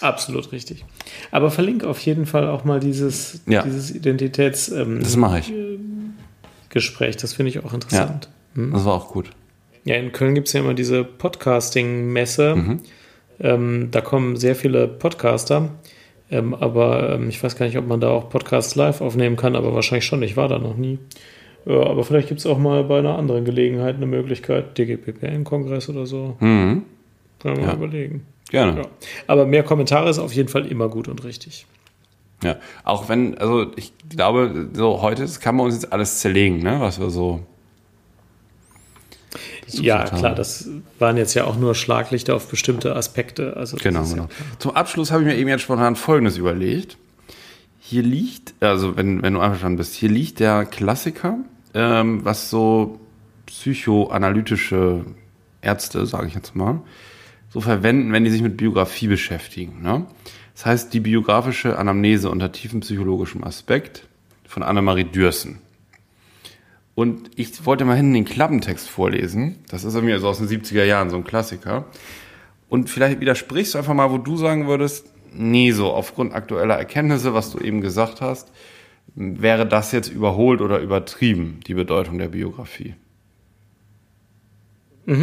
Absolut 0.00 0.52
richtig. 0.52 0.84
Aber 1.30 1.50
verlinke 1.50 1.86
auf 1.88 1.98
jeden 2.00 2.24
Fall 2.24 2.48
auch 2.48 2.64
mal 2.64 2.80
dieses, 2.80 3.42
Ja. 3.46 3.62
dieses 3.62 3.90
Identitätsgespräch. 3.94 4.86
Ähm, 4.86 5.00
Das 5.00 5.16
mache 5.16 5.40
ich. 5.40 5.52
Gespräch. 6.78 7.16
das 7.16 7.32
finde 7.34 7.50
ich 7.50 7.64
auch 7.64 7.72
interessant. 7.74 8.28
Das 8.54 8.84
war 8.84 8.94
auch 8.94 9.08
gut. 9.12 9.30
Ja, 9.84 9.94
in 9.96 10.12
Köln 10.12 10.34
gibt 10.34 10.48
es 10.48 10.52
ja 10.54 10.60
immer 10.60 10.74
diese 10.74 11.04
Podcasting-Messe. 11.04 12.78
Ähm, 13.40 13.88
da 13.90 14.00
kommen 14.00 14.36
sehr 14.36 14.56
viele 14.56 14.88
Podcaster. 14.88 15.70
Ähm, 16.30 16.54
aber 16.54 17.14
ähm, 17.14 17.28
ich 17.28 17.42
weiß 17.42 17.56
gar 17.56 17.66
nicht, 17.66 17.78
ob 17.78 17.86
man 17.86 18.00
da 18.00 18.08
auch 18.10 18.28
Podcasts 18.28 18.74
live 18.74 19.00
aufnehmen 19.00 19.36
kann, 19.36 19.56
aber 19.56 19.74
wahrscheinlich 19.74 20.04
schon. 20.04 20.22
Ich 20.22 20.36
war 20.36 20.48
da 20.48 20.58
noch 20.58 20.76
nie. 20.76 20.98
Ja, 21.64 21.82
aber 21.86 22.04
vielleicht 22.04 22.28
gibt 22.28 22.40
es 22.40 22.46
auch 22.46 22.58
mal 22.58 22.84
bei 22.84 22.98
einer 22.98 23.16
anderen 23.18 23.44
Gelegenheit 23.44 23.96
eine 23.96 24.06
Möglichkeit, 24.06 24.76
DGPPN-Kongress 24.76 25.88
oder 25.88 26.04
so. 26.06 26.36
Mhm. 26.40 26.82
Können 27.40 27.56
wir 27.56 27.62
mal 27.64 27.68
Ja. 27.70 27.74
überlegen. 27.76 28.26
Gerne. 28.50 28.80
Ja. 28.82 28.86
Aber 29.26 29.46
mehr 29.46 29.62
Kommentare 29.62 30.08
ist 30.10 30.18
auf 30.18 30.32
jeden 30.32 30.48
Fall 30.48 30.66
immer 30.66 30.88
gut 30.88 31.08
und 31.08 31.24
richtig. 31.24 31.66
Ja, 32.42 32.56
auch 32.84 33.08
wenn, 33.08 33.36
also 33.38 33.72
ich 33.76 33.92
glaube, 34.08 34.68
so 34.72 35.02
heute 35.02 35.26
kann 35.40 35.56
man 35.56 35.66
uns 35.66 35.74
jetzt 35.74 35.92
alles 35.92 36.20
zerlegen, 36.20 36.58
ne, 36.62 36.80
was 36.80 37.00
wir 37.00 37.10
so. 37.10 37.40
Ja, 39.66 40.04
haben. 40.10 40.18
klar, 40.18 40.34
das 40.34 40.68
waren 40.98 41.16
jetzt 41.16 41.34
ja 41.34 41.44
auch 41.44 41.56
nur 41.56 41.74
Schlaglichter 41.74 42.34
auf 42.34 42.48
bestimmte 42.48 42.96
Aspekte. 42.96 43.56
Also 43.56 43.76
Genau, 43.76 44.02
ja 44.02 44.08
genau. 44.08 44.26
klar. 44.26 44.28
Zum 44.58 44.70
Abschluss 44.76 45.10
habe 45.10 45.22
ich 45.22 45.28
mir 45.28 45.36
eben 45.36 45.48
jetzt 45.48 45.62
spontan 45.62 45.96
Folgendes 45.96 46.38
überlegt. 46.38 46.96
Hier 47.80 48.02
liegt, 48.02 48.54
also 48.60 48.96
wenn, 48.96 49.22
wenn 49.22 49.34
du 49.34 49.40
einverstanden 49.40 49.76
bist, 49.76 49.94
hier 49.94 50.08
liegt 50.08 50.40
der 50.40 50.64
Klassiker, 50.64 51.38
ähm, 51.74 52.24
was 52.24 52.50
so 52.50 52.98
psychoanalytische 53.46 55.04
Ärzte, 55.60 56.06
sage 56.06 56.28
ich 56.28 56.34
jetzt 56.34 56.54
mal, 56.54 56.80
so 57.50 57.60
verwenden, 57.60 58.12
wenn 58.12 58.24
die 58.24 58.30
sich 58.30 58.42
mit 58.42 58.56
Biografie 58.56 59.08
beschäftigen. 59.08 59.82
Ne? 59.82 60.06
Das 60.58 60.66
heißt, 60.66 60.92
die 60.92 60.98
biografische 60.98 61.78
Anamnese 61.78 62.28
unter 62.28 62.50
tiefem 62.50 62.80
psychologischem 62.80 63.44
Aspekt 63.44 64.08
von 64.44 64.64
Annemarie 64.64 65.04
Dürsen. 65.04 65.60
Und 66.96 67.30
ich 67.36 67.64
wollte 67.64 67.84
mal 67.84 67.94
hinten 67.94 68.14
den 68.14 68.24
Klappentext 68.24 68.88
vorlesen. 68.88 69.60
Das 69.68 69.84
ist 69.84 69.94
irgendwie 69.94 70.18
so 70.18 70.26
aus 70.26 70.38
den 70.38 70.48
70er 70.48 70.82
Jahren, 70.82 71.10
so 71.10 71.16
ein 71.16 71.22
Klassiker. 71.22 71.84
Und 72.68 72.90
vielleicht 72.90 73.20
widersprichst 73.20 73.74
du 73.74 73.78
einfach 73.78 73.94
mal, 73.94 74.10
wo 74.10 74.18
du 74.18 74.36
sagen 74.36 74.66
würdest, 74.66 75.06
nee, 75.32 75.70
so 75.70 75.92
aufgrund 75.92 76.34
aktueller 76.34 76.74
Erkenntnisse, 76.74 77.34
was 77.34 77.52
du 77.52 77.60
eben 77.60 77.80
gesagt 77.80 78.20
hast, 78.20 78.50
wäre 79.14 79.64
das 79.64 79.92
jetzt 79.92 80.08
überholt 80.08 80.60
oder 80.60 80.80
übertrieben, 80.80 81.60
die 81.68 81.74
Bedeutung 81.74 82.18
der 82.18 82.30
Biografie. 82.30 82.96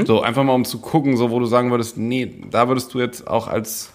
So, 0.05 0.21
einfach 0.21 0.45
mal 0.45 0.53
um 0.53 0.63
zu 0.63 0.79
gucken, 0.79 1.17
so 1.17 1.29
wo 1.29 1.39
du 1.39 1.45
sagen 1.45 1.71
würdest, 1.71 1.97
nee, 1.97 2.41
da 2.51 2.69
würdest 2.69 2.93
du 2.93 3.01
jetzt 3.01 3.27
auch 3.27 3.49
als 3.49 3.91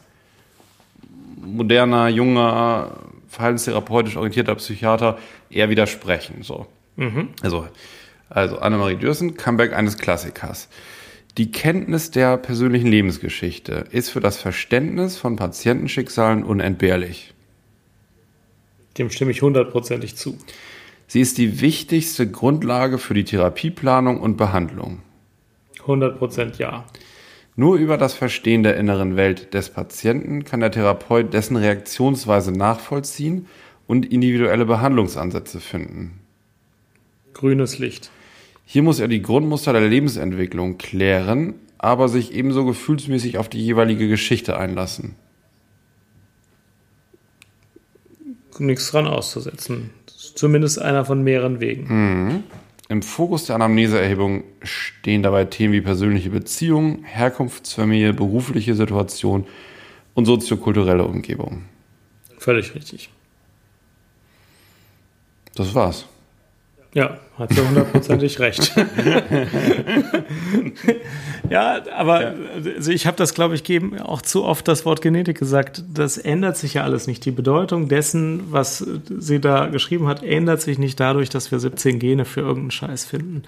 moderner, 1.60 2.08
junger, 2.08 2.96
verhaltenstherapeutisch 3.28 4.16
orientierter 4.16 4.54
Psychiater 4.54 5.18
eher 5.50 5.68
widersprechen. 5.68 6.42
So. 6.42 6.66
Also, 7.42 7.68
also 8.30 8.58
Annemarie 8.58 8.96
Dürsen, 8.96 9.36
Comeback 9.36 9.74
eines 9.74 9.98
Klassikers. 9.98 10.70
Die 11.36 11.52
Kenntnis 11.52 12.10
der 12.10 12.38
persönlichen 12.38 12.86
Lebensgeschichte 12.86 13.84
ist 13.90 14.08
für 14.08 14.20
das 14.20 14.38
Verständnis 14.38 15.18
von 15.18 15.36
Patientenschicksalen 15.36 16.44
unentbehrlich. 16.44 17.34
Dem 18.96 19.10
stimme 19.10 19.32
ich 19.32 19.42
hundertprozentig 19.42 20.16
zu. 20.16 20.38
Sie 21.08 21.20
ist 21.20 21.36
die 21.36 21.60
wichtigste 21.60 22.26
Grundlage 22.26 22.96
für 22.96 23.12
die 23.12 23.24
Therapieplanung 23.24 24.18
und 24.18 24.38
Behandlung. 24.38 25.02
100% 25.86 26.56
ja. 26.56 26.86
Nur 27.56 27.76
über 27.76 27.98
das 27.98 28.14
Verstehen 28.14 28.62
der 28.62 28.76
inneren 28.76 29.16
Welt 29.16 29.54
des 29.54 29.70
Patienten 29.70 30.44
kann 30.44 30.60
der 30.60 30.70
Therapeut 30.70 31.34
dessen 31.34 31.56
Reaktionsweise 31.56 32.52
nachvollziehen 32.52 33.46
und 33.86 34.06
individuelle 34.06 34.66
Behandlungsansätze 34.66 35.60
finden. 35.60 36.20
Grünes 37.34 37.78
Licht. 37.78 38.10
Hier 38.64 38.82
muss 38.82 39.00
er 39.00 39.08
die 39.08 39.20
Grundmuster 39.20 39.72
der 39.72 39.88
Lebensentwicklung 39.88 40.78
klären, 40.78 41.54
aber 41.76 42.08
sich 42.08 42.32
ebenso 42.32 42.64
gefühlsmäßig 42.64 43.36
auf 43.38 43.48
die 43.48 43.60
jeweilige 43.60 44.08
Geschichte 44.08 44.56
einlassen. 44.56 45.16
Nichts 48.58 48.90
dran 48.90 49.06
auszusetzen. 49.06 49.90
Zumindest 50.06 50.80
einer 50.80 51.04
von 51.04 51.22
mehreren 51.22 51.60
Wegen. 51.60 52.44
Im 52.90 53.02
Fokus 53.02 53.44
der 53.44 53.54
Anamneseerhebung 53.54 54.42
stehen 54.62 55.22
dabei 55.22 55.44
Themen 55.44 55.72
wie 55.72 55.80
persönliche 55.80 56.30
Beziehungen, 56.30 57.04
Herkunftsfamilie, 57.04 58.12
berufliche 58.12 58.74
Situation 58.74 59.46
und 60.14 60.24
soziokulturelle 60.24 61.04
Umgebung. 61.04 61.66
Völlig 62.36 62.74
richtig. 62.74 63.08
Das 65.54 65.72
war's. 65.72 66.06
Ja, 66.92 67.18
hat 67.38 67.54
sie 67.54 67.64
hundertprozentig 67.64 68.38
recht. 68.40 68.74
ja, 71.50 71.78
aber 71.96 72.34
also 72.76 72.90
ich 72.90 73.06
habe 73.06 73.16
das, 73.16 73.32
glaube 73.32 73.54
ich, 73.54 73.62
geben 73.62 74.00
auch 74.00 74.22
zu 74.22 74.44
oft 74.44 74.66
das 74.66 74.84
Wort 74.84 75.00
Genetik 75.00 75.38
gesagt. 75.38 75.84
Das 75.94 76.18
ändert 76.18 76.56
sich 76.56 76.74
ja 76.74 76.82
alles 76.82 77.06
nicht. 77.06 77.24
Die 77.24 77.30
Bedeutung 77.30 77.88
dessen, 77.88 78.42
was 78.50 78.84
sie 79.08 79.40
da 79.40 79.66
geschrieben 79.66 80.08
hat, 80.08 80.24
ändert 80.24 80.62
sich 80.62 80.78
nicht 80.78 80.98
dadurch, 80.98 81.28
dass 81.28 81.52
wir 81.52 81.60
17 81.60 82.00
Gene 82.00 82.24
für 82.24 82.40
irgendeinen 82.40 82.72
Scheiß 82.72 83.04
finden. 83.04 83.44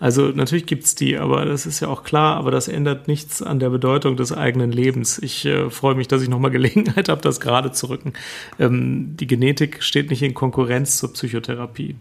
Also 0.00 0.28
natürlich 0.28 0.64
gibt's 0.64 0.94
die, 0.94 1.18
aber 1.18 1.44
das 1.44 1.66
ist 1.66 1.80
ja 1.80 1.88
auch 1.88 2.02
klar, 2.02 2.36
aber 2.36 2.50
das 2.50 2.66
ändert 2.66 3.08
nichts 3.08 3.42
an 3.42 3.58
der 3.58 3.70
Bedeutung 3.70 4.16
des 4.16 4.32
eigenen 4.32 4.72
Lebens. 4.72 5.18
Ich 5.18 5.44
äh, 5.44 5.68
freue 5.70 5.94
mich, 5.94 6.08
dass 6.08 6.22
ich 6.22 6.30
nochmal 6.30 6.50
Gelegenheit 6.50 7.08
habe, 7.10 7.20
das 7.20 7.40
gerade 7.40 7.72
zu 7.72 7.90
rücken. 7.90 8.14
Ähm, 8.58 9.16
die 9.18 9.26
Genetik 9.26 9.82
steht 9.82 10.08
nicht 10.08 10.22
in 10.22 10.32
Konkurrenz 10.32 10.96
zur 10.96 11.12
Psychotherapie. 11.12 11.96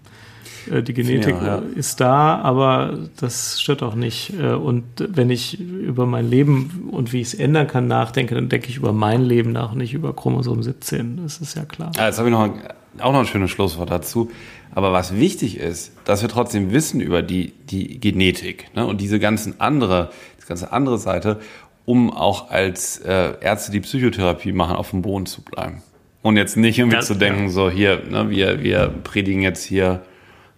Äh, 0.71 0.83
Die 0.83 0.93
Genetik 0.93 1.35
Ja, 1.41 1.45
ja. 1.57 1.63
ist 1.75 1.99
da, 2.01 2.37
aber 2.41 2.97
das 3.19 3.61
stört 3.61 3.83
auch 3.83 3.95
nicht. 3.95 4.33
Äh, 4.39 4.53
Und 4.53 4.83
wenn 4.97 5.29
ich 5.29 5.59
über 5.59 6.05
mein 6.05 6.29
Leben 6.29 6.89
und 6.91 7.13
wie 7.13 7.21
ich 7.21 7.27
es 7.27 7.33
ändern 7.33 7.67
kann 7.67 7.87
nachdenke, 7.87 8.35
dann 8.35 8.49
denke 8.49 8.69
ich 8.69 8.77
über 8.77 8.93
mein 8.93 9.21
Leben 9.23 9.51
nach, 9.51 9.73
nicht 9.73 9.93
über 9.93 10.13
Chromosom 10.15 10.63
17. 10.63 11.19
Das 11.23 11.37
ist 11.39 11.55
ja 11.55 11.65
klar. 11.65 11.91
Ah, 11.97 12.07
jetzt 12.07 12.17
habe 12.19 12.29
ich 12.29 12.33
noch 12.33 12.41
ein, 12.43 12.53
auch 12.99 13.11
noch 13.13 13.19
ein 13.19 13.25
schönes 13.27 13.51
Schlusswort 13.51 13.89
dazu. 13.91 14.31
Aber 14.73 14.91
was 14.91 15.15
wichtig 15.15 15.57
ist, 15.57 15.93
dass 16.03 16.21
wir 16.21 16.29
trotzdem 16.29 16.73
wissen 16.73 16.99
über 16.99 17.21
die, 17.21 17.53
die 17.69 17.99
Genetik 17.99 18.65
ne? 18.75 18.85
und 18.85 18.99
diese 18.99 19.19
ganzen 19.19 19.59
andere, 19.61 20.09
die 20.43 20.47
ganze 20.47 20.71
andere 20.73 20.97
Seite, 20.97 21.39
um 21.85 22.11
auch 22.11 22.49
als 22.49 22.97
äh, 22.97 23.33
Ärzte, 23.41 23.71
die 23.71 23.79
Psychotherapie 23.79 24.51
machen, 24.51 24.75
auf 24.75 24.89
dem 24.89 25.01
Boden 25.01 25.27
zu 25.27 25.41
bleiben. 25.43 25.81
Und 26.23 26.35
jetzt 26.37 26.57
nicht 26.57 26.79
irgendwie 26.79 26.97
Ja, 26.97 27.03
zu 27.03 27.13
denken, 27.13 27.43
ja. 27.43 27.49
so 27.49 27.69
hier, 27.69 28.01
ne, 28.09 28.29
wir, 28.31 28.63
wir 28.63 28.87
predigen 29.03 29.43
jetzt 29.43 29.63
hier 29.63 30.01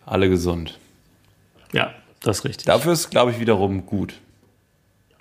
alle 0.07 0.29
gesund. 0.29 0.79
Ja, 1.73 1.93
das 2.21 2.39
ist 2.39 2.45
richtig. 2.45 2.65
Dafür 2.65 2.93
ist, 2.93 3.09
glaube 3.09 3.31
ich, 3.31 3.39
wiederum 3.39 3.85
gut. 3.85 4.15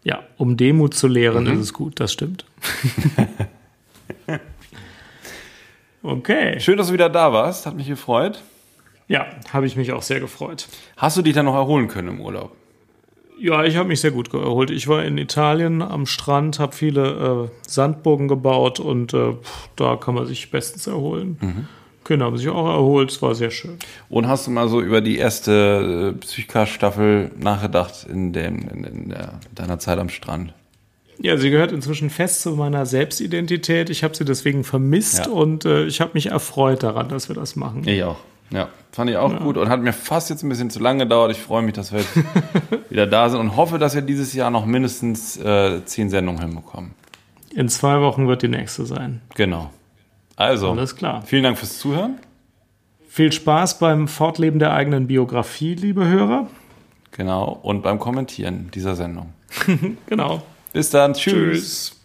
Ja, 0.05 0.23
um 0.37 0.57
Demut 0.57 0.95
zu 0.95 1.09
lehren, 1.09 1.47
ist 1.47 1.59
es 1.59 1.73
gut, 1.73 1.99
das 1.99 2.13
stimmt. 2.13 2.45
okay. 6.03 6.61
Schön, 6.61 6.79
dass 6.79 6.87
du 6.87 6.93
wieder 6.93 7.09
da 7.09 7.33
warst. 7.33 7.67
Hat 7.67 7.75
mich 7.75 7.89
gefreut. 7.89 8.43
Ja, 9.09 9.27
habe 9.53 9.67
ich 9.67 9.77
mich 9.77 9.93
auch 9.93 10.03
sehr 10.03 10.21
gefreut. 10.21 10.69
Hast 10.97 11.17
du 11.17 11.23
dich 11.23 11.35
dann 11.35 11.47
noch 11.47 11.55
erholen 11.55 11.89
können 11.89 12.09
im 12.09 12.21
Urlaub? 12.21 12.53
Ja, 13.39 13.65
ich 13.65 13.77
habe 13.77 13.89
mich 13.89 14.01
sehr 14.01 14.13
gut 14.13 14.33
erholt. 14.33 14.71
Ich 14.71 14.89
war 14.89 15.05
in 15.05 15.19
Italien 15.19 15.83
am 15.83 16.07
Strand, 16.07 16.59
habe 16.59 16.75
viele 16.75 17.51
äh, 17.51 17.69
Sandburgen 17.69 18.29
gebaut 18.29 18.81
und 18.81 19.13
äh, 19.13 19.35
da 19.75 19.97
kann 19.97 20.15
man 20.15 20.27
sich 20.27 20.51
bestens 20.51 20.87
erholen. 20.87 21.37
Genau, 22.07 22.27
haben 22.27 22.39
sich 22.39 22.49
auch 22.49 22.69
erholt, 22.69 23.11
es 23.11 23.21
war 23.21 23.35
sehr 23.35 23.51
schön. 23.51 23.79
Und 24.09 24.29
hast 24.29 24.47
du 24.47 24.51
mal 24.53 24.69
so 24.69 24.81
über 24.81 25.01
die 25.01 25.19
erste 25.19 26.15
äh, 26.15 26.19
Psychcast-Staffel 26.21 27.33
nachgedacht 27.39 28.07
in, 28.09 28.33
dem, 28.33 28.69
in, 28.69 28.85
in 28.85 29.09
der, 29.11 29.41
deiner 29.55 29.79
Zeit 29.79 29.99
am 29.99 30.09
Strand? 30.09 30.53
Ja, 31.19 31.37
sie 31.37 31.51
gehört 31.51 31.73
inzwischen 31.73 32.11
fest 32.11 32.43
zu 32.43 32.53
meiner 32.53 32.87
Selbstidentität. 32.87 33.91
Ich 33.91 34.05
habe 34.05 34.15
sie 34.15 34.25
deswegen 34.25 34.65
vermisst 34.65 35.27
Ja. 35.27 35.33
und 35.33 35.65
äh, 35.65 35.85
ich 35.87 36.01
habe 36.01 36.13
mich 36.15 36.27
erfreut 36.27 36.83
daran, 36.83 37.09
dass 37.09 37.29
wir 37.29 37.35
das 37.35 37.57
machen. 37.57 37.83
Ich 37.89 38.03
auch. 38.03 38.19
Ja, 38.51 38.69
fand 38.93 39.11
ich 39.11 39.17
auch 39.17 39.41
gut 39.41 39.57
und 39.57 39.69
hat 39.69 39.83
mir 39.83 39.93
fast 39.93 40.31
jetzt 40.31 40.45
ein 40.45 40.49
bisschen 40.49 40.71
zu 40.71 40.79
lange 40.79 41.05
gedauert. 41.05 41.33
Ich 41.33 41.39
freue 41.39 41.63
mich, 41.63 41.73
dass 41.75 41.91
wir 41.91 42.01
jetzt 42.01 42.15
wieder 42.91 43.07
da 43.09 43.29
sind 43.29 43.41
und 43.41 43.57
hoffe, 43.57 43.79
dass 43.79 43.97
wir 43.97 44.03
dieses 44.03 44.33
Jahr 44.35 44.51
noch 44.51 44.67
mindestens 44.67 45.37
äh, 45.39 45.85
zehn 45.85 46.11
Sendungen 46.11 46.41
hinbekommen. 46.41 46.93
In 47.53 47.69
zwei 47.69 48.01
Wochen 48.01 48.29
wird 48.29 48.43
die 48.43 48.49
nächste 48.49 48.87
sein. 48.87 49.23
Genau. 49.35 49.71
Also, 50.37 50.71
Alles 50.73 50.95
klar. 50.95 51.23
vielen 51.23 51.43
Dank 51.45 51.59
fürs 51.59 51.79
Zuhören. 51.79 52.19
Viel 53.09 53.33
Spaß 53.33 53.79
beim 53.79 54.09
Fortleben 54.09 54.59
der 54.59 54.75
eigenen 54.75 55.07
Biografie, 55.07 55.75
liebe 55.75 56.07
Hörer. 56.07 56.49
Genau. 57.13 57.59
Und 57.63 57.83
beim 57.83 57.99
Kommentieren 57.99 58.71
dieser 58.75 58.95
Sendung. 58.95 59.33
Genau. 60.07 60.43
Bis 60.73 60.91
dann. 60.91 61.15
Tschüss. 61.15 61.33
Tschüss. 61.33 61.96